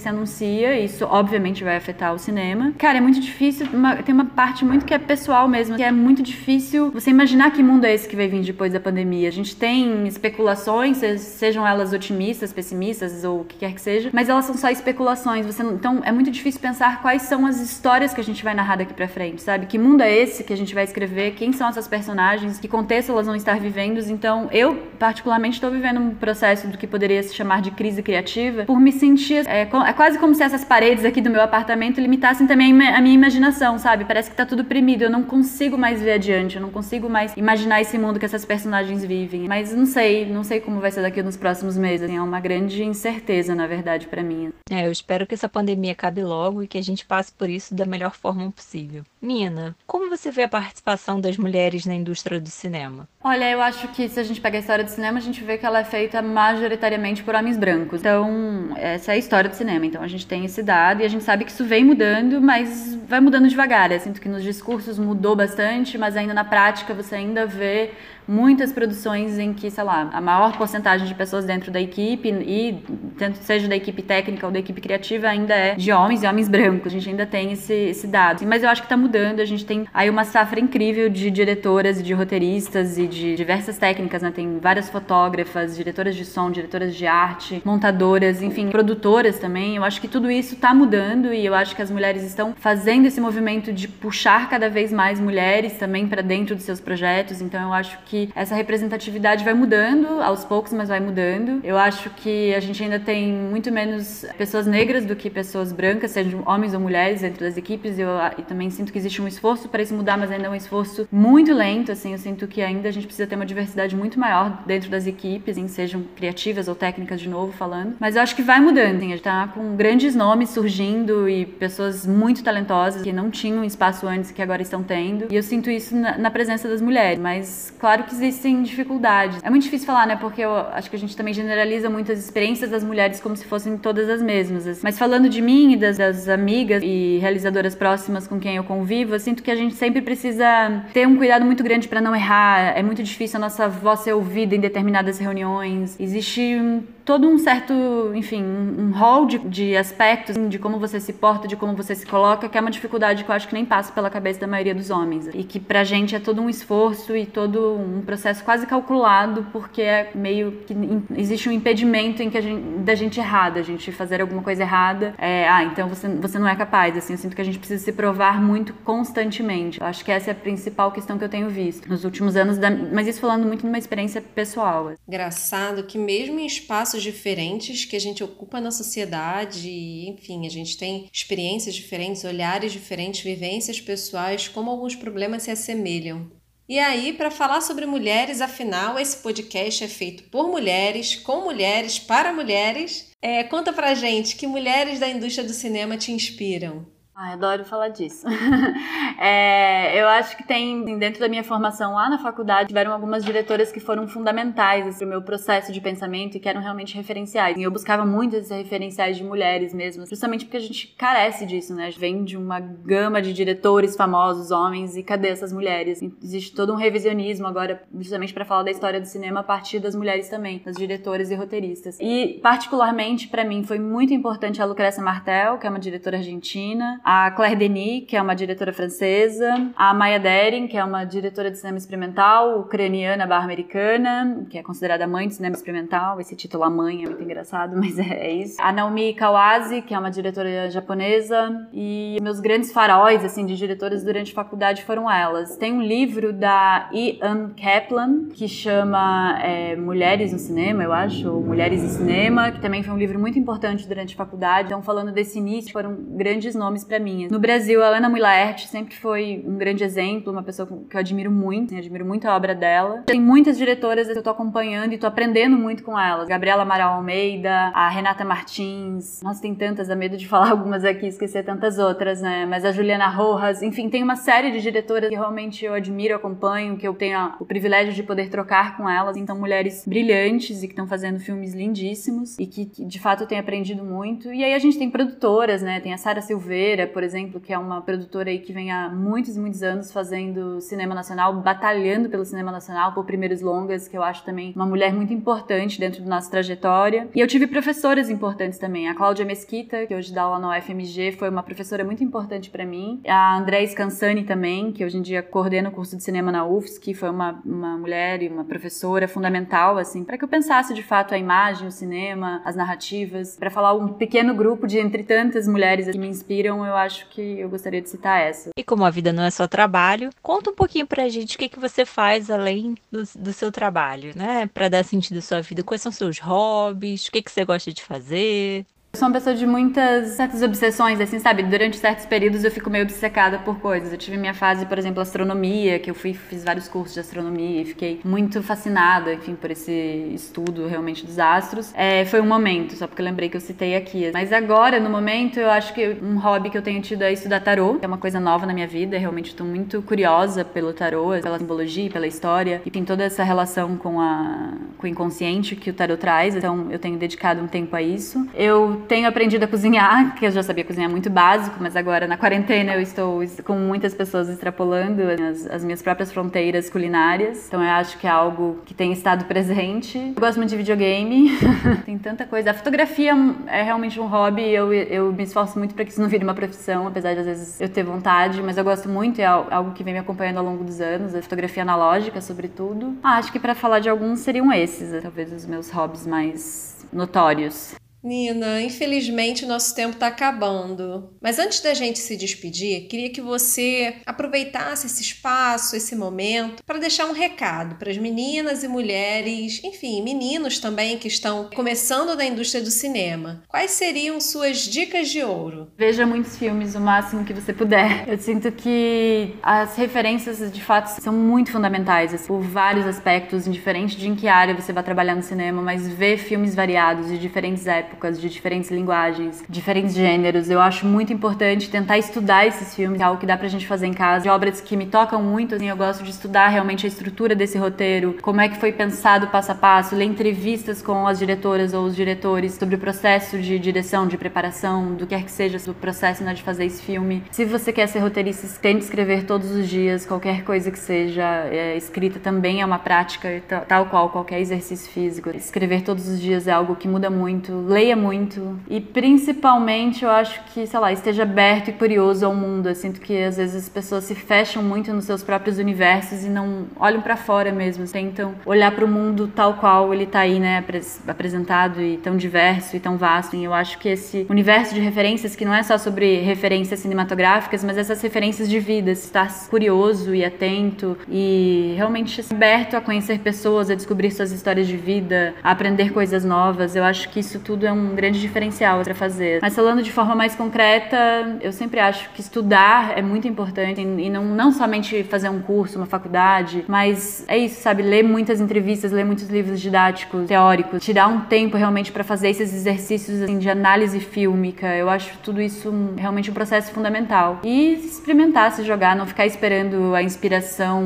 se 0.00 0.08
anuncia, 0.08 0.78
e 0.78 0.84
isso 0.84 1.04
obviamente 1.04 1.64
vai 1.64 1.76
afetar 1.76 2.14
o 2.14 2.18
cinema. 2.18 2.72
Cara, 2.78 2.98
é 2.98 3.00
muito 3.00 3.20
difícil, 3.20 3.66
uma, 3.72 3.96
tem 3.96 4.14
uma 4.14 4.24
parte 4.24 4.64
muito 4.64 4.84
que 4.84 4.94
é 4.94 4.98
pessoal 4.98 5.48
mesmo, 5.48 5.76
que 5.76 5.82
é 5.82 5.92
muito 5.92 6.22
difícil 6.22 6.90
você 6.90 7.10
imaginar 7.10 7.50
que 7.50 7.62
mundo 7.62 7.84
é 7.84 7.94
esse 7.94 8.08
que 8.08 8.16
vai 8.16 8.28
vir 8.28 8.42
depois 8.42 8.72
da 8.72 8.80
pandemia. 8.80 9.28
A 9.28 9.32
gente 9.32 9.56
tem 9.56 10.06
especulações, 10.06 10.98
sejam 11.18 11.66
elas 11.66 11.92
otimistas, 11.92 12.52
pessimistas 12.52 13.24
ou 13.24 13.40
o 13.40 13.44
que 13.44 13.56
quer 13.56 13.72
que 13.72 13.80
seja, 13.80 14.10
mas 14.12 14.28
elas 14.28 14.44
são 14.44 14.56
só 14.56 14.70
especulações. 14.70 15.58
Não, 15.58 15.72
então 15.72 16.00
é 16.04 16.12
muito 16.12 16.30
difícil 16.30 16.60
pensar 16.60 17.00
quais 17.02 17.22
são 17.22 17.46
as 17.46 17.60
histórias 17.60 18.11
que 18.14 18.20
a 18.20 18.24
gente 18.24 18.42
vai 18.42 18.54
narrar 18.54 18.76
daqui 18.76 18.94
para 18.94 19.08
frente, 19.08 19.42
sabe? 19.42 19.66
Que 19.66 19.78
mundo 19.78 20.02
é 20.02 20.12
esse 20.12 20.44
que 20.44 20.52
a 20.52 20.56
gente 20.56 20.74
vai 20.74 20.84
escrever? 20.84 21.32
Quem 21.32 21.52
são 21.52 21.68
essas 21.68 21.86
personagens? 21.86 22.58
Que 22.58 22.68
contexto 22.68 23.12
elas 23.12 23.26
vão 23.26 23.36
estar 23.36 23.58
vivendo? 23.58 23.92
Então, 24.10 24.48
eu 24.52 24.74
particularmente 24.98 25.54
estou 25.54 25.70
vivendo 25.70 26.00
um 26.00 26.14
processo 26.14 26.66
do 26.68 26.78
que 26.78 26.86
poderia 26.86 27.22
se 27.22 27.34
chamar 27.34 27.60
de 27.60 27.70
crise 27.70 28.02
criativa 28.02 28.64
por 28.64 28.80
me 28.80 28.92
sentir 28.92 29.46
é, 29.46 29.62
é 29.62 29.92
quase 29.92 30.18
como 30.18 30.34
se 30.34 30.42
essas 30.42 30.64
paredes 30.64 31.04
aqui 31.04 31.20
do 31.20 31.30
meu 31.30 31.40
apartamento 31.40 32.00
limitassem 32.00 32.46
também 32.46 32.72
a 32.72 33.00
minha 33.00 33.14
imaginação, 33.14 33.78
sabe? 33.78 34.04
Parece 34.04 34.30
que 34.30 34.36
tá 34.36 34.44
tudo 34.44 34.62
oprimido. 34.62 35.02
Eu 35.02 35.10
não 35.10 35.22
consigo 35.22 35.78
mais 35.78 36.00
ver 36.02 36.12
adiante. 36.12 36.56
Eu 36.56 36.62
não 36.62 36.70
consigo 36.70 37.08
mais 37.08 37.36
imaginar 37.36 37.80
esse 37.80 37.98
mundo 37.98 38.18
que 38.18 38.24
essas 38.24 38.44
personagens 38.44 39.04
vivem. 39.04 39.46
Mas 39.48 39.74
não 39.74 39.86
sei, 39.86 40.26
não 40.26 40.44
sei 40.44 40.60
como 40.60 40.80
vai 40.80 40.90
ser 40.90 41.02
daqui 41.02 41.22
nos 41.22 41.36
próximos 41.36 41.76
meses. 41.76 42.10
É 42.10 42.20
uma 42.20 42.40
grande 42.40 42.82
incerteza, 42.82 43.54
na 43.54 43.66
verdade, 43.66 44.06
para 44.06 44.22
mim. 44.22 44.52
É, 44.70 44.86
eu 44.86 44.92
espero 44.92 45.26
que 45.26 45.34
essa 45.34 45.48
pandemia 45.48 45.92
acabe 45.92 46.22
logo 46.22 46.62
e 46.62 46.66
que 46.66 46.78
a 46.78 46.82
gente 46.82 47.04
passe 47.04 47.32
por 47.32 47.48
isso 47.48 47.74
da 47.74 47.84
melhor 47.84 48.01
forma 48.10 48.50
possível. 48.50 49.04
Mina, 49.20 49.76
como 49.86 50.10
você 50.10 50.30
vê 50.30 50.42
a 50.42 50.48
participação 50.48 51.20
das 51.20 51.36
mulheres 51.36 51.86
na 51.86 51.94
indústria 51.94 52.40
do 52.40 52.48
cinema? 52.48 53.08
Olha, 53.22 53.50
eu 53.50 53.60
acho 53.60 53.88
que 53.88 54.08
se 54.08 54.18
a 54.18 54.24
gente 54.24 54.40
pega 54.40 54.58
a 54.58 54.60
história 54.60 54.84
do 54.84 54.90
cinema, 54.90 55.18
a 55.18 55.22
gente 55.22 55.42
vê 55.44 55.56
que 55.56 55.64
ela 55.64 55.80
é 55.80 55.84
feita 55.84 56.20
majoritariamente 56.20 57.22
por 57.22 57.34
homens 57.34 57.56
brancos. 57.56 58.00
Então, 58.00 58.74
essa 58.76 59.12
é 59.12 59.14
a 59.14 59.18
história 59.18 59.48
do 59.48 59.54
cinema. 59.54 59.86
Então, 59.86 60.02
a 60.02 60.08
gente 60.08 60.26
tem 60.26 60.44
esse 60.44 60.62
dado 60.62 61.02
e 61.02 61.04
a 61.04 61.08
gente 61.08 61.22
sabe 61.22 61.44
que 61.44 61.50
isso 61.50 61.64
vem 61.64 61.84
mudando, 61.84 62.40
mas 62.40 62.94
vai 63.08 63.20
mudando 63.20 63.48
devagar. 63.48 63.92
Eu 63.92 64.00
sinto 64.00 64.20
que 64.20 64.28
nos 64.28 64.42
discursos 64.42 64.98
mudou 64.98 65.36
bastante, 65.36 65.96
mas 65.96 66.16
ainda 66.16 66.34
na 66.34 66.44
prática 66.44 66.92
você 66.94 67.14
ainda 67.14 67.46
vê 67.46 67.92
muitas 68.26 68.72
produções 68.72 69.38
em 69.38 69.52
que, 69.52 69.70
sei 69.70 69.84
lá, 69.84 70.10
a 70.12 70.20
maior 70.20 70.56
porcentagem 70.56 71.06
de 71.06 71.14
pessoas 71.14 71.44
dentro 71.44 71.70
da 71.70 71.80
equipe 71.80 72.28
e 72.28 72.82
tanto 73.18 73.38
seja 73.38 73.68
da 73.68 73.76
equipe 73.76 74.02
técnica 74.02 74.46
ou 74.46 74.52
da 74.52 74.58
equipe 74.58 74.80
criativa 74.80 75.28
ainda 75.28 75.54
é 75.54 75.74
de 75.74 75.92
homens 75.92 76.22
e 76.22 76.26
homens 76.26 76.48
brancos. 76.48 76.86
A 76.86 76.90
gente 76.90 77.08
ainda 77.08 77.26
tem 77.26 77.52
esse, 77.52 77.72
esse 77.72 78.06
dado. 78.06 78.44
Mas 78.46 78.62
eu 78.62 78.68
acho 78.68 78.82
que 78.82 78.86
está 78.86 78.96
mudando. 78.96 79.40
A 79.40 79.44
gente 79.44 79.64
tem 79.64 79.86
aí 79.92 80.08
uma 80.08 80.24
safra 80.24 80.60
incrível 80.60 81.08
de 81.08 81.30
diretoras 81.30 82.00
e 82.00 82.02
de 82.02 82.12
roteiristas 82.12 82.98
e 82.98 83.06
de 83.06 83.34
diversas 83.34 83.78
técnicas, 83.78 84.22
né? 84.22 84.30
Tem 84.30 84.58
várias 84.58 84.88
fotógrafas, 84.88 85.76
diretoras 85.76 86.14
de 86.14 86.24
som, 86.24 86.50
diretoras 86.50 86.94
de 86.94 87.06
arte, 87.06 87.62
montadoras, 87.64 88.42
enfim, 88.42 88.70
produtoras 88.70 89.38
também. 89.38 89.76
Eu 89.76 89.84
acho 89.84 90.00
que 90.00 90.08
tudo 90.08 90.30
isso 90.30 90.54
está 90.54 90.74
mudando 90.74 91.32
e 91.32 91.44
eu 91.44 91.54
acho 91.54 91.74
que 91.74 91.82
as 91.82 91.90
mulheres 91.90 92.22
estão 92.22 92.54
fazendo 92.56 93.06
esse 93.06 93.20
movimento 93.20 93.72
de 93.72 93.88
puxar 93.88 94.48
cada 94.48 94.68
vez 94.68 94.92
mais 94.92 95.20
mulheres 95.20 95.74
também 95.74 96.06
para 96.06 96.22
dentro 96.22 96.54
dos 96.54 96.64
seus 96.64 96.80
projetos. 96.80 97.40
Então 97.40 97.62
eu 97.62 97.72
acho 97.72 97.98
que 98.04 98.11
que 98.12 98.28
essa 98.34 98.54
representatividade 98.54 99.42
vai 99.42 99.54
mudando 99.54 100.20
aos 100.20 100.44
poucos, 100.44 100.70
mas 100.74 100.90
vai 100.90 101.00
mudando. 101.00 101.60
Eu 101.64 101.78
acho 101.78 102.10
que 102.10 102.54
a 102.54 102.60
gente 102.60 102.82
ainda 102.82 103.00
tem 103.00 103.32
muito 103.32 103.72
menos 103.72 104.26
pessoas 104.36 104.66
negras 104.66 105.06
do 105.06 105.16
que 105.16 105.30
pessoas 105.30 105.72
brancas, 105.72 106.10
sejam 106.10 106.42
homens 106.44 106.74
ou 106.74 106.80
mulheres 106.80 107.22
dentro 107.22 107.42
das 107.42 107.56
equipes. 107.56 107.98
Eu 107.98 108.10
e 108.36 108.42
também 108.42 108.68
sinto 108.68 108.92
que 108.92 108.98
existe 108.98 109.22
um 109.22 109.26
esforço 109.26 109.66
para 109.66 109.80
isso 109.80 109.94
mudar, 109.94 110.18
mas 110.18 110.30
ainda 110.30 110.46
é 110.46 110.50
um 110.50 110.54
esforço 110.54 111.08
muito 111.10 111.54
lento. 111.54 111.90
Assim, 111.90 112.12
eu 112.12 112.18
sinto 112.18 112.46
que 112.46 112.60
ainda 112.60 112.90
a 112.90 112.92
gente 112.92 113.06
precisa 113.06 113.26
ter 113.26 113.34
uma 113.34 113.46
diversidade 113.46 113.96
muito 113.96 114.20
maior 114.20 114.62
dentro 114.66 114.90
das 114.90 115.06
equipes, 115.06 115.56
em 115.56 115.66
sejam 115.66 116.04
criativas 116.14 116.68
ou 116.68 116.74
técnicas 116.74 117.18
de 117.18 117.30
novo 117.30 117.50
falando. 117.52 117.96
Mas 117.98 118.14
eu 118.14 118.20
acho 118.20 118.36
que 118.36 118.42
vai 118.42 118.60
mudando. 118.60 118.96
Assim, 118.96 119.06
a 119.06 119.16
gente 119.16 119.22
tá 119.22 119.48
com 119.48 119.74
grandes 119.74 120.14
nomes 120.14 120.50
surgindo 120.50 121.26
e 121.30 121.46
pessoas 121.46 122.06
muito 122.06 122.44
talentosas 122.44 123.00
que 123.00 123.10
não 123.10 123.30
tinham 123.30 123.64
espaço 123.64 124.06
antes 124.06 124.30
que 124.30 124.42
agora 124.42 124.60
estão 124.60 124.82
tendo. 124.82 125.28
E 125.30 125.34
eu 125.34 125.42
sinto 125.42 125.70
isso 125.70 125.96
na, 125.96 126.18
na 126.18 126.30
presença 126.30 126.68
das 126.68 126.82
mulheres. 126.82 127.18
Mas 127.18 127.72
claro 127.78 128.01
claro 128.02 128.06
que 128.06 128.14
existem 128.14 128.62
dificuldades. 128.62 129.40
É 129.42 129.50
muito 129.50 129.62
difícil 129.62 129.86
falar, 129.86 130.06
né? 130.06 130.16
Porque 130.16 130.42
eu 130.42 130.54
acho 130.54 130.90
que 130.90 130.96
a 130.96 130.98
gente 130.98 131.16
também 131.16 131.32
generaliza 131.32 131.88
muitas 131.88 132.18
experiências 132.18 132.70
das 132.70 132.84
mulheres 132.84 133.20
como 133.20 133.36
se 133.36 133.44
fossem 133.44 133.76
todas 133.78 134.08
as 134.08 134.20
mesmas. 134.20 134.82
Mas 134.82 134.98
falando 134.98 135.28
de 135.28 135.40
mim 135.40 135.72
e 135.72 135.76
das, 135.76 135.98
das 135.98 136.28
amigas 136.28 136.82
e 136.82 137.18
realizadoras 137.18 137.74
próximas 137.74 138.26
com 138.26 138.38
quem 138.38 138.56
eu 138.56 138.64
convivo, 138.64 139.14
eu 139.14 139.20
sinto 139.20 139.42
que 139.42 139.50
a 139.50 139.56
gente 139.56 139.74
sempre 139.74 140.02
precisa 140.02 140.84
ter 140.92 141.06
um 141.06 141.16
cuidado 141.16 141.44
muito 141.44 141.62
grande 141.62 141.88
para 141.88 142.00
não 142.00 142.14
errar. 142.14 142.76
É 142.76 142.82
muito 142.82 143.02
difícil 143.02 143.36
a 143.38 143.40
nossa 143.40 143.68
voz 143.68 144.00
ser 144.00 144.12
ouvida 144.12 144.54
em 144.54 144.60
determinadas 144.60 145.18
reuniões. 145.18 145.98
Existe 145.98 146.82
todo 147.04 147.28
um 147.28 147.38
certo, 147.38 147.72
enfim, 148.14 148.42
um 148.42 148.92
rol 148.92 149.26
de, 149.26 149.38
de 149.38 149.76
aspectos 149.76 150.36
de 150.48 150.58
como 150.58 150.78
você 150.78 151.00
se 151.00 151.12
porta, 151.12 151.48
de 151.48 151.56
como 151.56 151.74
você 151.74 151.94
se 151.94 152.06
coloca, 152.06 152.48
que 152.48 152.56
é 152.56 152.60
uma 152.60 152.70
dificuldade 152.70 153.24
que 153.24 153.30
eu 153.30 153.34
acho 153.34 153.48
que 153.48 153.54
nem 153.54 153.64
passa 153.64 153.92
pela 153.92 154.10
cabeça 154.10 154.40
da 154.40 154.46
maioria 154.46 154.74
dos 154.74 154.90
homens. 154.90 155.28
E 155.34 155.44
que 155.44 155.58
pra 155.58 155.84
gente 155.84 156.14
é 156.14 156.20
todo 156.20 156.40
um 156.40 156.48
esforço 156.48 157.16
e 157.16 157.26
todo 157.26 157.74
um 157.74 158.02
processo 158.02 158.44
quase 158.44 158.66
calculado, 158.66 159.46
porque 159.52 159.82
é 159.82 160.10
meio 160.14 160.52
que 160.66 160.74
existe 161.16 161.48
um 161.48 161.52
impedimento 161.52 162.22
em 162.22 162.30
que 162.30 162.38
a 162.38 162.40
gente, 162.40 162.78
da 162.78 162.94
gente 162.94 163.18
errada, 163.18 163.60
a 163.60 163.62
gente 163.62 163.90
fazer 163.92 164.20
alguma 164.20 164.42
coisa 164.42 164.62
errada. 164.62 165.14
É, 165.18 165.48
ah, 165.48 165.64
então 165.64 165.88
você, 165.88 166.08
você 166.08 166.38
não 166.38 166.48
é 166.48 166.54
capaz. 166.56 166.96
Assim, 166.96 167.14
eu 167.14 167.18
sinto 167.18 167.34
que 167.34 167.42
a 167.42 167.44
gente 167.44 167.58
precisa 167.58 167.82
se 167.82 167.92
provar 167.92 168.40
muito 168.40 168.72
constantemente. 168.84 169.80
Eu 169.80 169.86
acho 169.86 170.04
que 170.04 170.12
essa 170.12 170.30
é 170.30 170.32
a 170.32 170.34
principal 170.34 170.92
questão 170.92 171.18
que 171.18 171.24
eu 171.24 171.28
tenho 171.28 171.48
visto 171.48 171.88
nos 171.88 172.04
últimos 172.04 172.36
anos, 172.36 172.58
da, 172.58 172.70
mas 172.70 173.06
isso 173.06 173.20
falando 173.20 173.46
muito 173.46 173.66
numa 173.66 173.78
experiência 173.78 174.20
pessoal. 174.20 174.92
Engraçado 175.06 175.82
que 175.84 175.98
mesmo 175.98 176.38
em 176.38 176.46
espaços 176.46 176.91
espaços 176.92 177.02
diferentes 177.02 177.84
que 177.84 177.96
a 177.96 178.00
gente 178.00 178.22
ocupa 178.22 178.60
na 178.60 178.70
sociedade, 178.70 179.70
enfim, 180.08 180.46
a 180.46 180.50
gente 180.50 180.76
tem 180.76 181.08
experiências 181.12 181.74
diferentes, 181.74 182.24
olhares 182.24 182.72
diferentes, 182.72 183.22
vivências 183.22 183.80
pessoais, 183.80 184.48
como 184.48 184.70
alguns 184.70 184.94
problemas 184.94 185.44
se 185.44 185.50
assemelham. 185.50 186.30
E 186.68 186.78
aí, 186.78 187.12
para 187.12 187.30
falar 187.30 187.60
sobre 187.60 187.86
mulheres, 187.86 188.40
afinal, 188.40 188.98
esse 188.98 189.16
podcast 189.18 189.84
é 189.84 189.88
feito 189.88 190.24
por 190.24 190.48
mulheres, 190.48 191.16
com 191.16 191.42
mulheres, 191.42 191.98
para 191.98 192.32
mulheres. 192.32 193.10
É, 193.20 193.42
conta 193.44 193.72
pra 193.72 193.94
gente 193.94 194.36
que 194.36 194.46
mulheres 194.46 194.98
da 194.98 195.08
indústria 195.08 195.46
do 195.46 195.52
cinema 195.52 195.96
te 195.96 196.12
inspiram. 196.12 196.86
Ai, 197.24 197.34
adoro 197.34 197.64
falar 197.64 197.88
disso. 197.88 198.26
é, 199.16 199.96
eu 200.02 200.08
acho 200.08 200.36
que 200.36 200.42
tem, 200.42 200.82
assim, 200.82 200.98
dentro 200.98 201.20
da 201.20 201.28
minha 201.28 201.44
formação 201.44 201.94
lá 201.94 202.10
na 202.10 202.18
faculdade, 202.18 202.70
tiveram 202.70 202.92
algumas 202.92 203.24
diretoras 203.24 203.70
que 203.70 203.78
foram 203.78 204.08
fundamentais 204.08 204.88
assim, 204.88 204.98
para 204.98 205.06
o 205.06 205.10
meu 205.10 205.22
processo 205.22 205.72
de 205.72 205.80
pensamento 205.80 206.36
e 206.36 206.40
que 206.40 206.48
eram 206.48 206.60
realmente 206.60 206.96
referenciais. 206.96 207.56
E 207.56 207.62
eu 207.62 207.70
buscava 207.70 208.04
muito 208.04 208.34
esses 208.34 208.50
referenciais 208.50 209.16
de 209.16 209.22
mulheres 209.22 209.72
mesmo, 209.72 210.04
justamente 210.04 210.46
porque 210.46 210.56
a 210.56 210.60
gente 210.60 210.88
carece 210.98 211.46
disso, 211.46 211.72
né? 211.76 211.84
A 211.84 211.90
gente 211.90 212.00
vem 212.00 212.24
de 212.24 212.36
uma 212.36 212.58
gama 212.58 213.22
de 213.22 213.32
diretores 213.32 213.94
famosos, 213.94 214.50
homens, 214.50 214.96
e 214.96 215.04
cadê 215.04 215.28
essas 215.28 215.52
mulheres? 215.52 216.02
Existe 216.20 216.52
todo 216.52 216.72
um 216.72 216.76
revisionismo 216.76 217.46
agora, 217.46 217.84
justamente 218.00 218.34
para 218.34 218.44
falar 218.44 218.64
da 218.64 218.72
história 218.72 219.00
do 219.00 219.06
cinema 219.06 219.40
a 219.40 219.44
partir 219.44 219.78
das 219.78 219.94
mulheres 219.94 220.28
também, 220.28 220.60
das 220.64 220.74
diretoras 220.74 221.30
e 221.30 221.36
roteiristas. 221.36 221.98
E, 222.00 222.40
particularmente, 222.42 223.28
para 223.28 223.44
mim, 223.44 223.62
foi 223.62 223.78
muito 223.78 224.12
importante 224.12 224.60
a 224.60 224.64
Lucrécia 224.64 225.00
Martel, 225.00 225.58
que 225.58 225.68
é 225.68 225.70
uma 225.70 225.78
diretora 225.78 226.16
argentina 226.16 227.00
Claire 227.36 227.56
Denis, 227.56 228.04
que 228.06 228.16
é 228.16 228.22
uma 228.22 228.34
diretora 228.34 228.72
francesa, 228.72 229.70
a 229.76 229.92
Maya 229.92 230.18
Dering, 230.18 230.66
que 230.66 230.76
é 230.76 230.84
uma 230.84 231.04
diretora 231.04 231.50
de 231.50 231.58
cinema 231.58 231.78
experimental 231.78 232.60
ucraniana 232.60 233.26
barra 233.26 233.44
americana, 233.44 234.46
que 234.48 234.58
é 234.58 234.62
considerada 234.62 235.06
mãe 235.06 235.28
de 235.28 235.34
cinema 235.34 235.54
experimental. 235.54 236.20
Esse 236.20 236.36
título, 236.36 236.64
a 236.64 236.70
mãe, 236.70 237.04
é 237.04 237.06
muito 237.06 237.22
engraçado, 237.22 237.76
mas 237.78 237.98
é, 237.98 238.30
isso. 238.30 238.60
A 238.60 238.72
Naomi 238.72 239.14
Kawase, 239.14 239.82
que 239.82 239.94
é 239.94 239.98
uma 239.98 240.10
diretora 240.10 240.70
japonesa. 240.70 241.68
E 241.72 242.18
meus 242.22 242.40
grandes 242.40 242.72
faróis, 242.72 243.24
assim, 243.24 243.46
de 243.46 243.56
diretoras 243.56 244.04
durante 244.04 244.32
a 244.32 244.34
faculdade 244.34 244.84
foram 244.84 245.10
elas. 245.10 245.56
Tem 245.56 245.72
um 245.72 245.82
livro 245.82 246.32
da 246.32 246.88
Ian 246.92 247.50
Kaplan, 247.50 248.28
que 248.34 248.48
chama 248.48 249.38
é, 249.42 249.76
Mulheres 249.76 250.32
no 250.32 250.38
Cinema, 250.38 250.82
eu 250.82 250.92
acho, 250.92 251.30
ou 251.30 251.42
Mulheres 251.42 251.82
no 251.82 251.88
Cinema, 251.88 252.50
que 252.50 252.60
também 252.60 252.82
foi 252.82 252.94
um 252.94 252.98
livro 252.98 253.18
muito 253.18 253.38
importante 253.38 253.86
durante 253.86 254.14
a 254.14 254.16
faculdade. 254.16 254.68
Então, 254.68 254.82
falando 254.82 255.12
desse 255.12 255.38
início, 255.38 255.72
foram 255.72 255.94
grandes 255.94 256.54
nomes 256.54 256.84
para 256.92 257.00
mim. 257.00 257.26
No 257.30 257.38
Brasil, 257.38 257.82
a 257.82 257.86
Ana 257.86 258.10
Mulaert 258.10 258.66
sempre 258.66 258.94
foi 258.94 259.42
um 259.46 259.56
grande 259.56 259.82
exemplo, 259.82 260.30
uma 260.30 260.42
pessoa 260.42 260.68
que 260.90 260.94
eu 260.94 261.00
admiro 261.00 261.30
muito, 261.30 261.74
admiro 261.74 262.04
muito 262.04 262.28
a 262.28 262.36
obra 262.36 262.54
dela. 262.54 263.02
Tem 263.06 263.18
muitas 263.18 263.56
diretoras 263.56 264.08
que 264.08 264.18
eu 264.18 264.22
tô 264.22 264.28
acompanhando 264.28 264.92
e 264.92 264.98
tô 264.98 265.06
aprendendo 265.06 265.56
muito 265.56 265.82
com 265.82 265.98
elas. 265.98 266.28
Gabriela 266.28 266.64
Amaral 266.64 266.96
Almeida, 266.96 267.72
a 267.74 267.88
Renata 267.88 268.26
Martins. 268.26 269.22
Nossa, 269.22 269.40
tem 269.40 269.54
tantas, 269.54 269.88
a 269.88 269.96
medo 269.96 270.18
de 270.18 270.28
falar 270.28 270.50
algumas 270.50 270.84
aqui, 270.84 271.06
esquecer 271.06 271.42
tantas 271.42 271.78
outras, 271.78 272.20
né? 272.20 272.44
Mas 272.44 272.62
a 272.62 272.72
Juliana 272.72 273.08
Rojas, 273.08 273.62
enfim, 273.62 273.88
tem 273.88 274.02
uma 274.02 274.16
série 274.16 274.50
de 274.50 274.60
diretoras 274.60 275.08
que 275.08 275.14
realmente 275.14 275.64
eu 275.64 275.72
admiro, 275.72 276.14
acompanho, 276.14 276.76
que 276.76 276.86
eu 276.86 276.92
tenho 276.92 277.32
o 277.40 277.46
privilégio 277.46 277.94
de 277.94 278.02
poder 278.02 278.28
trocar 278.28 278.76
com 278.76 278.86
elas. 278.86 279.16
Então, 279.16 279.38
mulheres 279.38 279.86
brilhantes 279.86 280.62
e 280.62 280.66
que 280.66 280.74
estão 280.74 280.86
fazendo 280.86 281.18
filmes 281.18 281.54
lindíssimos 281.54 282.38
e 282.38 282.46
que, 282.46 282.66
que 282.66 282.84
de 282.84 283.00
fato 283.00 283.22
eu 283.22 283.26
tenho 283.26 283.40
aprendido 283.40 283.82
muito. 283.82 284.30
E 284.30 284.44
aí 284.44 284.52
a 284.52 284.58
gente 284.58 284.76
tem 284.76 284.90
produtoras, 284.90 285.62
né? 285.62 285.80
Tem 285.80 285.94
a 285.94 285.96
Sara 285.96 286.20
Silveira, 286.20 286.81
Brasileira, 286.82 286.86
por 286.86 287.02
exemplo, 287.02 287.40
que 287.40 287.52
é 287.52 287.58
uma 287.58 287.80
produtora 287.80 288.30
aí 288.30 288.38
que 288.38 288.52
vem 288.52 288.70
há 288.70 288.88
muitos 288.88 289.36
muitos 289.36 289.62
anos 289.62 289.92
fazendo 289.92 290.60
cinema 290.60 290.94
nacional, 290.94 291.34
batalhando 291.34 292.08
pelo 292.08 292.24
cinema 292.24 292.50
nacional, 292.50 292.92
por 292.92 293.04
primeiros 293.04 293.40
longas, 293.40 293.88
que 293.88 293.96
eu 293.96 294.02
acho 294.02 294.24
também 294.24 294.52
uma 294.54 294.66
mulher 294.66 294.92
muito 294.92 295.12
importante 295.12 295.78
dentro 295.78 296.02
da 296.02 296.10
nossa 296.10 296.30
trajetória. 296.30 297.08
E 297.14 297.20
eu 297.20 297.26
tive 297.26 297.46
professoras 297.46 298.10
importantes 298.10 298.58
também. 298.58 298.88
A 298.88 298.94
Cláudia 298.94 299.24
Mesquita, 299.24 299.86
que 299.86 299.94
hoje 299.94 300.12
dá 300.12 300.22
aula 300.22 300.38
no 300.38 300.50
UFMG, 300.50 301.12
foi 301.12 301.28
uma 301.28 301.42
professora 301.42 301.84
muito 301.84 302.02
importante 302.02 302.50
para 302.50 302.64
mim. 302.64 303.00
A 303.06 303.38
André 303.38 303.66
Scansani 303.66 304.24
também, 304.24 304.72
que 304.72 304.84
hoje 304.84 304.98
em 304.98 305.02
dia 305.02 305.22
coordena 305.22 305.68
o 305.68 305.72
curso 305.72 305.96
de 305.96 306.02
cinema 306.02 306.32
na 306.32 306.44
UFSC, 306.44 306.94
foi 306.94 307.10
uma, 307.10 307.40
uma 307.44 307.76
mulher 307.76 308.22
e 308.22 308.28
uma 308.28 308.44
professora 308.44 309.06
fundamental, 309.06 309.78
assim, 309.78 310.04
para 310.04 310.18
que 310.18 310.24
eu 310.24 310.28
pensasse 310.28 310.74
de 310.74 310.82
fato 310.82 311.14
a 311.14 311.18
imagem, 311.18 311.68
o 311.68 311.70
cinema, 311.70 312.40
as 312.44 312.56
narrativas. 312.56 313.36
Para 313.36 313.50
falar 313.50 313.74
um 313.74 313.88
pequeno 313.88 314.34
grupo 314.34 314.66
de 314.66 314.78
entre 314.78 315.02
tantas 315.02 315.46
mulheres 315.46 315.88
que 315.88 315.98
me 315.98 316.08
inspiram, 316.08 316.64
eu 316.64 316.71
acho 316.76 317.06
que 317.08 317.20
eu 317.40 317.48
gostaria 317.48 317.80
de 317.80 317.88
citar 317.88 318.20
essa. 318.20 318.50
E 318.56 318.64
como 318.64 318.84
a 318.84 318.90
vida 318.90 319.12
não 319.12 319.22
é 319.22 319.30
só 319.30 319.46
trabalho, 319.46 320.10
conta 320.22 320.50
um 320.50 320.54
pouquinho 320.54 320.86
pra 320.86 321.08
gente 321.08 321.36
o 321.36 321.38
que, 321.38 321.48
que 321.48 321.58
você 321.60 321.84
faz 321.84 322.30
além 322.30 322.76
do, 322.90 323.02
do 323.16 323.32
seu 323.32 323.50
trabalho, 323.50 324.12
né? 324.16 324.48
Para 324.52 324.68
dar 324.68 324.84
sentido 324.84 325.18
à 325.18 325.22
sua 325.22 325.42
vida. 325.42 325.62
Quais 325.62 325.82
são 325.82 325.92
seus 325.92 326.18
hobbies? 326.18 327.06
O 327.06 327.12
que, 327.12 327.22
que 327.22 327.30
você 327.30 327.44
gosta 327.44 327.72
de 327.72 327.82
fazer? 327.82 328.66
Eu 328.94 328.98
sou 328.98 329.08
uma 329.08 329.14
pessoa 329.14 329.34
de 329.34 329.46
muitas 329.46 330.08
certas 330.08 330.42
obsessões, 330.42 331.00
assim, 331.00 331.18
sabe? 331.18 331.42
Durante 331.42 331.78
certos 331.78 332.04
períodos 332.04 332.44
eu 332.44 332.50
fico 332.50 332.68
meio 332.68 332.84
obcecada 332.84 333.38
por 333.38 333.58
coisas. 333.58 333.90
Eu 333.90 333.96
tive 333.96 334.18
minha 334.18 334.34
fase, 334.34 334.66
por 334.66 334.78
exemplo, 334.78 335.00
astronomia, 335.00 335.78
que 335.78 335.90
eu 335.90 335.94
fui 335.94 336.12
fiz 336.12 336.44
vários 336.44 336.68
cursos 336.68 336.92
de 336.92 337.00
astronomia 337.00 337.62
e 337.62 337.64
fiquei 337.64 338.00
muito 338.04 338.42
fascinada, 338.42 339.14
enfim, 339.14 339.34
por 339.34 339.50
esse 339.50 339.72
estudo 340.12 340.66
realmente 340.66 341.06
dos 341.06 341.18
astros. 341.18 341.72
É, 341.74 342.04
foi 342.04 342.20
um 342.20 342.26
momento, 342.26 342.76
só 342.76 342.86
porque 342.86 343.00
eu 343.00 343.06
lembrei 343.06 343.30
que 343.30 343.36
eu 343.38 343.40
citei 343.40 343.74
aqui. 343.74 344.10
Mas 344.12 344.30
agora, 344.30 344.78
no 344.78 344.90
momento, 344.90 345.40
eu 345.40 345.48
acho 345.48 345.72
que 345.72 345.96
um 346.02 346.18
hobby 346.18 346.50
que 346.50 346.58
eu 346.58 346.62
tenho 346.62 346.82
tido 346.82 347.00
é 347.00 347.10
estudar 347.10 347.40
tarô, 347.40 347.78
é 347.80 347.86
uma 347.86 347.96
coisa 347.96 348.20
nova 348.20 348.44
na 348.44 348.52
minha 348.52 348.68
vida. 348.68 348.98
Realmente 348.98 349.28
estou 349.28 349.46
muito 349.46 349.80
curiosa 349.80 350.44
pelo 350.44 350.70
tarô, 350.74 351.18
pela 351.22 351.38
simbologia, 351.38 351.90
pela 351.90 352.06
história 352.06 352.60
e 352.66 352.70
tem 352.70 352.84
toda 352.84 353.04
essa 353.04 353.24
relação 353.24 353.74
com 353.78 353.98
a 353.98 354.52
com 354.82 354.86
o 354.88 354.90
inconsciente 354.90 355.54
que 355.54 355.70
o 355.70 355.72
tarô 355.72 355.96
traz. 355.96 356.34
Então, 356.34 356.66
eu 356.68 356.78
tenho 356.78 356.98
dedicado 356.98 357.40
um 357.40 357.46
tempo 357.46 357.74
a 357.76 357.80
isso. 357.80 358.26
Eu 358.34 358.81
tenho 358.88 359.08
aprendido 359.08 359.44
a 359.44 359.48
cozinhar, 359.48 360.14
que 360.16 360.26
eu 360.26 360.30
já 360.30 360.42
sabia 360.42 360.64
cozinhar 360.64 360.90
muito 360.90 361.10
básico, 361.10 361.56
mas 361.60 361.76
agora 361.76 362.06
na 362.06 362.16
quarentena 362.16 362.74
eu 362.74 362.80
estou 362.80 363.22
com 363.44 363.54
muitas 363.54 363.94
pessoas 363.94 364.28
extrapolando 364.28 365.02
as, 365.02 365.46
as 365.46 365.64
minhas 365.64 365.82
próprias 365.82 366.12
fronteiras 366.12 366.68
culinárias. 366.68 367.46
Então 367.48 367.62
eu 367.62 367.70
acho 367.70 367.98
que 367.98 368.06
é 368.06 368.10
algo 368.10 368.58
que 368.64 368.74
tem 368.74 368.92
estado 368.92 369.24
presente. 369.26 369.98
Eu 369.98 370.20
gosto 370.20 370.36
muito 370.36 370.50
de 370.50 370.56
videogame, 370.56 371.30
tem 371.84 371.98
tanta 371.98 372.24
coisa. 372.26 372.50
A 372.50 372.54
fotografia 372.54 373.12
é 373.46 373.62
realmente 373.62 373.98
um 374.00 374.06
hobby, 374.06 374.42
eu, 374.48 374.72
eu 374.72 375.12
me 375.12 375.22
esforço 375.22 375.58
muito 375.58 375.74
para 375.74 375.84
que 375.84 375.90
isso 375.90 376.00
não 376.00 376.08
vire 376.08 376.24
uma 376.24 376.34
profissão, 376.34 376.86
apesar 376.86 377.14
de 377.14 377.20
às 377.20 377.26
vezes 377.26 377.60
eu 377.60 377.68
ter 377.68 377.82
vontade, 377.82 378.42
mas 378.42 378.56
eu 378.56 378.64
gosto 378.64 378.88
muito, 378.88 379.20
é 379.20 379.24
algo 379.24 379.72
que 379.72 379.84
vem 379.84 379.94
me 379.94 380.00
acompanhando 380.00 380.38
ao 380.38 380.44
longo 380.44 380.64
dos 380.64 380.80
anos, 380.80 381.14
a 381.14 381.22
fotografia 381.22 381.62
analógica, 381.62 382.20
sobretudo. 382.20 382.96
Ah, 383.02 383.18
acho 383.18 383.32
que 383.32 383.38
para 383.38 383.54
falar 383.54 383.80
de 383.80 383.88
alguns 383.88 384.20
seriam 384.20 384.52
esses, 384.52 385.02
talvez 385.02 385.32
os 385.32 385.46
meus 385.46 385.70
hobbies 385.70 386.06
mais 386.06 386.86
notórios. 386.92 387.74
Nina, 388.02 388.60
infelizmente 388.60 389.46
nosso 389.46 389.74
tempo 389.74 389.94
está 389.94 390.08
acabando. 390.08 391.10
Mas 391.20 391.38
antes 391.38 391.60
da 391.60 391.72
gente 391.72 392.00
se 392.00 392.16
despedir, 392.16 392.88
queria 392.88 393.10
que 393.10 393.20
você 393.20 393.96
aproveitasse 394.04 394.86
esse 394.86 395.02
espaço, 395.02 395.76
esse 395.76 395.94
momento, 395.94 396.62
para 396.64 396.80
deixar 396.80 397.06
um 397.06 397.12
recado 397.12 397.76
para 397.76 397.90
as 397.90 397.96
meninas 397.96 398.64
e 398.64 398.68
mulheres, 398.68 399.62
enfim, 399.62 400.02
meninos 400.02 400.58
também 400.58 400.98
que 400.98 401.06
estão 401.06 401.48
começando 401.54 402.16
na 402.16 402.24
indústria 402.24 402.62
do 402.62 402.70
cinema. 402.70 403.44
Quais 403.46 403.70
seriam 403.70 404.20
suas 404.20 404.58
dicas 404.66 405.08
de 405.08 405.22
ouro? 405.22 405.70
Veja 405.78 406.04
muitos 406.04 406.36
filmes 406.36 406.74
o 406.74 406.80
máximo 406.80 407.24
que 407.24 407.32
você 407.32 407.52
puder. 407.52 408.08
Eu 408.08 408.18
sinto 408.18 408.50
que 408.50 409.36
as 409.42 409.76
referências 409.76 410.52
de 410.52 410.62
fato 410.62 410.88
são 411.00 411.12
muito 411.12 411.52
fundamentais, 411.52 412.12
assim, 412.12 412.26
por 412.26 412.40
vários 412.40 412.86
aspectos, 412.86 413.46
indiferente 413.46 413.96
de 413.96 414.08
em 414.08 414.16
que 414.16 414.26
área 414.26 414.54
você 414.54 414.72
vai 414.72 414.82
trabalhar 414.82 415.14
no 415.14 415.22
cinema, 415.22 415.62
mas 415.62 415.86
ver 415.86 416.18
filmes 416.18 416.54
variados 416.54 417.08
de 417.08 417.18
diferentes 417.18 417.66
épocas 417.66 417.91
épocas, 417.92 418.20
de 418.20 418.28
diferentes 418.28 418.70
linguagens, 418.70 419.44
diferentes 419.48 419.94
gêneros. 419.94 420.50
Eu 420.50 420.60
acho 420.60 420.86
muito 420.86 421.12
importante 421.12 421.70
tentar 421.70 421.98
estudar 421.98 422.46
esses 422.46 422.74
filmes, 422.74 423.00
é 423.00 423.04
algo 423.04 423.20
que 423.20 423.26
dá 423.26 423.36
pra 423.36 423.48
gente 423.48 423.66
fazer 423.66 423.86
em 423.86 423.92
casa. 423.92 424.24
De 424.24 424.28
obras 424.28 424.60
que 424.60 424.76
me 424.76 424.86
tocam 424.86 425.22
muito, 425.22 425.54
assim, 425.54 425.68
eu 425.68 425.76
gosto 425.76 426.02
de 426.02 426.10
estudar 426.10 426.48
realmente 426.48 426.86
a 426.86 426.88
estrutura 426.88 427.34
desse 427.34 427.58
roteiro, 427.58 428.16
como 428.20 428.40
é 428.40 428.48
que 428.48 428.56
foi 428.56 428.72
pensado 428.72 429.28
passo 429.28 429.52
a 429.52 429.54
passo, 429.54 429.94
ler 429.94 430.04
entrevistas 430.04 430.82
com 430.82 431.06
as 431.06 431.18
diretoras 431.18 431.72
ou 431.74 431.84
os 431.84 431.94
diretores 431.94 432.54
sobre 432.54 432.74
o 432.74 432.78
processo 432.78 433.38
de 433.38 433.58
direção, 433.58 434.06
de 434.06 434.16
preparação, 434.16 434.94
do 434.94 435.06
que 435.06 435.12
quer 435.12 435.24
que 435.24 435.30
seja 435.30 435.58
do 435.58 435.74
processo 435.74 436.24
né, 436.24 436.32
de 436.32 436.42
fazer 436.42 436.64
esse 436.64 436.82
filme. 436.82 437.22
Se 437.30 437.44
você 437.44 437.70
quer 437.70 437.86
ser 437.86 437.98
roteirista, 437.98 438.46
tente 438.60 438.84
escrever 438.84 439.24
todos 439.24 439.50
os 439.50 439.68
dias, 439.68 440.06
qualquer 440.06 440.42
coisa 440.42 440.70
que 440.70 440.78
seja 440.78 441.22
é, 441.50 441.76
escrita 441.76 442.18
também 442.18 442.62
é 442.62 442.64
uma 442.64 442.78
prática, 442.78 443.42
tal 443.68 443.86
qual 443.86 444.08
qualquer 444.08 444.40
exercício 444.40 444.90
físico. 444.90 445.28
Escrever 445.30 445.82
todos 445.82 446.08
os 446.08 446.18
dias 446.18 446.48
é 446.48 446.52
algo 446.52 446.76
que 446.76 446.88
muda 446.88 447.10
muito. 447.10 447.52
Leia 447.82 447.96
muito 447.96 448.60
e 448.70 448.80
principalmente 448.80 450.04
eu 450.04 450.10
acho 450.10 450.40
que, 450.52 450.66
sei 450.66 450.78
lá, 450.78 450.92
esteja 450.92 451.24
aberto 451.24 451.68
e 451.68 451.72
curioso 451.72 452.24
ao 452.24 452.34
mundo. 452.34 452.68
Eu 452.68 452.74
sinto 452.74 453.00
que 453.00 453.24
às 453.24 453.36
vezes 453.36 453.64
as 453.64 453.68
pessoas 453.68 454.04
se 454.04 454.14
fecham 454.14 454.62
muito 454.62 454.92
nos 454.92 455.04
seus 455.04 455.22
próprios 455.22 455.58
universos 455.58 456.24
e 456.24 456.28
não 456.28 456.66
olham 456.78 457.00
para 457.00 457.16
fora 457.16 457.50
mesmo, 457.50 457.86
tentam 457.86 458.34
olhar 458.46 458.70
para 458.72 458.84
o 458.84 458.88
mundo 458.88 459.26
tal 459.34 459.54
qual 459.54 459.92
ele 459.92 460.06
tá 460.06 460.20
aí, 460.20 460.38
né, 460.38 460.64
apresentado 461.08 461.82
e 461.82 461.96
tão 461.96 462.16
diverso 462.16 462.76
e 462.76 462.80
tão 462.80 462.96
vasto. 462.96 463.34
E 463.34 463.42
eu 463.42 463.52
acho 463.52 463.78
que 463.78 463.88
esse 463.88 464.26
universo 464.30 464.74
de 464.74 464.80
referências 464.80 465.34
que 465.34 465.44
não 465.44 465.54
é 465.54 465.62
só 465.62 465.76
sobre 465.76 466.20
referências 466.20 466.80
cinematográficas, 466.80 467.64
mas 467.64 467.76
essas 467.76 468.00
referências 468.00 468.48
de 468.48 468.60
vida, 468.60 468.92
estar 468.92 469.28
curioso 469.48 470.14
e 470.14 470.24
atento 470.24 470.96
e 471.08 471.74
realmente 471.76 472.24
aberto 472.30 472.76
a 472.76 472.80
conhecer 472.80 473.18
pessoas, 473.18 473.70
a 473.70 473.74
descobrir 473.74 474.12
suas 474.12 474.30
histórias 474.30 474.68
de 474.68 474.76
vida, 474.76 475.34
a 475.42 475.50
aprender 475.50 475.92
coisas 475.92 476.24
novas. 476.24 476.76
Eu 476.76 476.84
acho 476.84 477.08
que 477.08 477.18
isso 477.18 477.40
tudo 477.40 477.66
é 477.66 477.71
um 477.72 477.94
grande 477.94 478.20
diferencial 478.20 478.82
para 478.82 478.94
fazer. 478.94 479.40
Mas 479.42 479.54
falando 479.54 479.82
de 479.82 479.92
forma 479.92 480.14
mais 480.14 480.34
concreta, 480.34 481.38
eu 481.40 481.52
sempre 481.52 481.80
acho 481.80 482.10
que 482.10 482.20
estudar 482.20 482.96
é 482.96 483.02
muito 483.02 483.26
importante 483.26 483.80
e 483.80 484.10
não, 484.10 484.24
não 484.24 484.52
somente 484.52 485.02
fazer 485.04 485.28
um 485.28 485.40
curso, 485.40 485.78
uma 485.78 485.86
faculdade, 485.86 486.64
mas 486.68 487.24
é 487.28 487.38
isso, 487.38 487.60
sabe? 487.60 487.82
Ler 487.82 488.02
muitas 488.02 488.40
entrevistas, 488.40 488.92
ler 488.92 489.04
muitos 489.04 489.28
livros 489.28 489.60
didáticos, 489.60 490.26
teóricos, 490.26 490.82
tirar 490.82 491.08
um 491.08 491.20
tempo 491.20 491.56
realmente 491.56 491.92
para 491.92 492.04
fazer 492.04 492.28
esses 492.28 492.54
exercícios 492.54 493.22
assim, 493.22 493.38
de 493.38 493.48
análise 493.48 494.00
fílmica. 494.00 494.66
Eu 494.74 494.88
acho 494.88 495.18
tudo 495.22 495.40
isso 495.40 495.72
realmente 495.96 496.30
um 496.30 496.34
processo 496.34 496.72
fundamental. 496.72 497.40
E 497.44 497.74
experimentar 497.74 498.52
se 498.52 498.62
jogar, 498.64 498.96
não 498.96 499.06
ficar 499.06 499.26
esperando 499.26 499.94
a 499.94 500.02
inspiração 500.02 500.82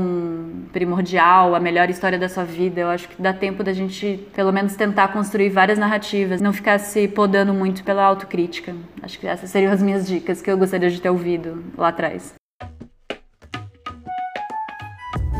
primordial, 0.72 1.54
a 1.54 1.60
melhor 1.60 1.88
história 1.90 2.18
da 2.18 2.28
sua 2.28 2.44
vida. 2.44 2.80
Eu 2.82 2.88
acho 2.88 3.08
que 3.08 3.20
dá 3.20 3.32
tempo 3.32 3.62
da 3.62 3.72
gente, 3.72 4.26
pelo 4.34 4.52
menos, 4.52 4.76
tentar 4.76 5.08
construir 5.08 5.48
várias 5.48 5.78
narrativas, 5.78 6.40
não 6.40 6.52
ficar 6.52 6.75
se 6.78 7.08
podando 7.08 7.52
muito 7.52 7.84
pela 7.84 8.04
autocrítica. 8.04 8.74
Acho 9.02 9.18
que 9.18 9.26
essas 9.26 9.50
seriam 9.50 9.72
as 9.72 9.82
minhas 9.82 10.06
dicas 10.06 10.40
que 10.40 10.50
eu 10.50 10.58
gostaria 10.58 10.90
de 10.90 11.00
ter 11.00 11.10
ouvido 11.10 11.64
lá 11.76 11.88
atrás. 11.88 12.34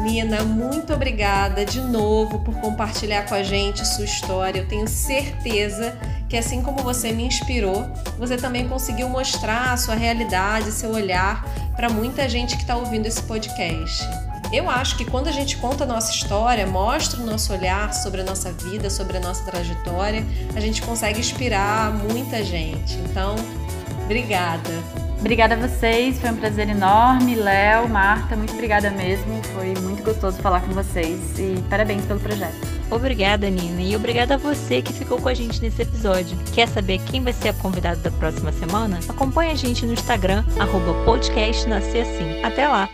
Nina, 0.02 0.44
muito 0.44 0.92
obrigada 0.92 1.64
de 1.64 1.80
novo 1.80 2.38
por 2.44 2.54
compartilhar 2.60 3.26
com 3.28 3.34
a 3.34 3.42
gente 3.42 3.84
sua 3.84 4.04
história. 4.04 4.60
Eu 4.60 4.68
tenho 4.68 4.86
certeza 4.86 5.98
que, 6.28 6.36
assim 6.36 6.62
como 6.62 6.78
você 6.82 7.10
me 7.10 7.24
inspirou, 7.24 7.82
você 8.16 8.36
também 8.36 8.68
conseguiu 8.68 9.08
mostrar 9.08 9.72
a 9.72 9.76
sua 9.76 9.96
realidade, 9.96 10.70
seu 10.70 10.90
olhar 10.90 11.44
para 11.74 11.88
muita 11.88 12.28
gente 12.28 12.56
que 12.56 12.62
está 12.62 12.76
ouvindo 12.76 13.06
esse 13.06 13.22
podcast. 13.22 14.06
Eu 14.52 14.70
acho 14.70 14.96
que 14.96 15.04
quando 15.04 15.28
a 15.28 15.32
gente 15.32 15.56
conta 15.56 15.84
a 15.84 15.86
nossa 15.86 16.12
história, 16.12 16.66
mostra 16.66 17.20
o 17.20 17.26
nosso 17.26 17.52
olhar 17.52 17.92
sobre 17.92 18.20
a 18.20 18.24
nossa 18.24 18.52
vida, 18.52 18.88
sobre 18.88 19.16
a 19.16 19.20
nossa 19.20 19.44
trajetória, 19.44 20.24
a 20.54 20.60
gente 20.60 20.82
consegue 20.82 21.20
inspirar 21.20 21.92
muita 21.92 22.44
gente. 22.44 22.94
Então, 23.10 23.34
obrigada. 24.04 24.70
Obrigada 25.18 25.54
a 25.54 25.66
vocês, 25.66 26.20
foi 26.20 26.30
um 26.30 26.36
prazer 26.36 26.68
enorme. 26.68 27.34
Léo, 27.34 27.88
Marta, 27.88 28.36
muito 28.36 28.52
obrigada 28.52 28.90
mesmo. 28.90 29.42
Foi 29.54 29.74
muito 29.80 30.02
gostoso 30.02 30.38
falar 30.38 30.60
com 30.60 30.72
vocês 30.72 31.18
e 31.38 31.60
parabéns 31.68 32.04
pelo 32.04 32.20
projeto. 32.20 32.76
Obrigada, 32.90 33.50
Nina, 33.50 33.80
e 33.80 33.96
obrigada 33.96 34.34
a 34.34 34.38
você 34.38 34.80
que 34.80 34.92
ficou 34.92 35.20
com 35.20 35.28
a 35.28 35.34
gente 35.34 35.60
nesse 35.60 35.82
episódio. 35.82 36.38
Quer 36.52 36.68
saber 36.68 37.00
quem 37.06 37.22
vai 37.22 37.32
ser 37.32 37.48
a 37.48 37.54
convidada 37.54 37.96
da 37.96 38.10
próxima 38.12 38.52
semana? 38.52 39.00
Acompanhe 39.08 39.50
a 39.50 39.56
gente 39.56 39.84
no 39.84 39.94
Instagram, 39.94 40.44
arroba 40.60 40.94
podcast 41.04 41.68
Nascer 41.68 42.02
Assim. 42.02 42.44
Até 42.44 42.68
lá! 42.68 42.88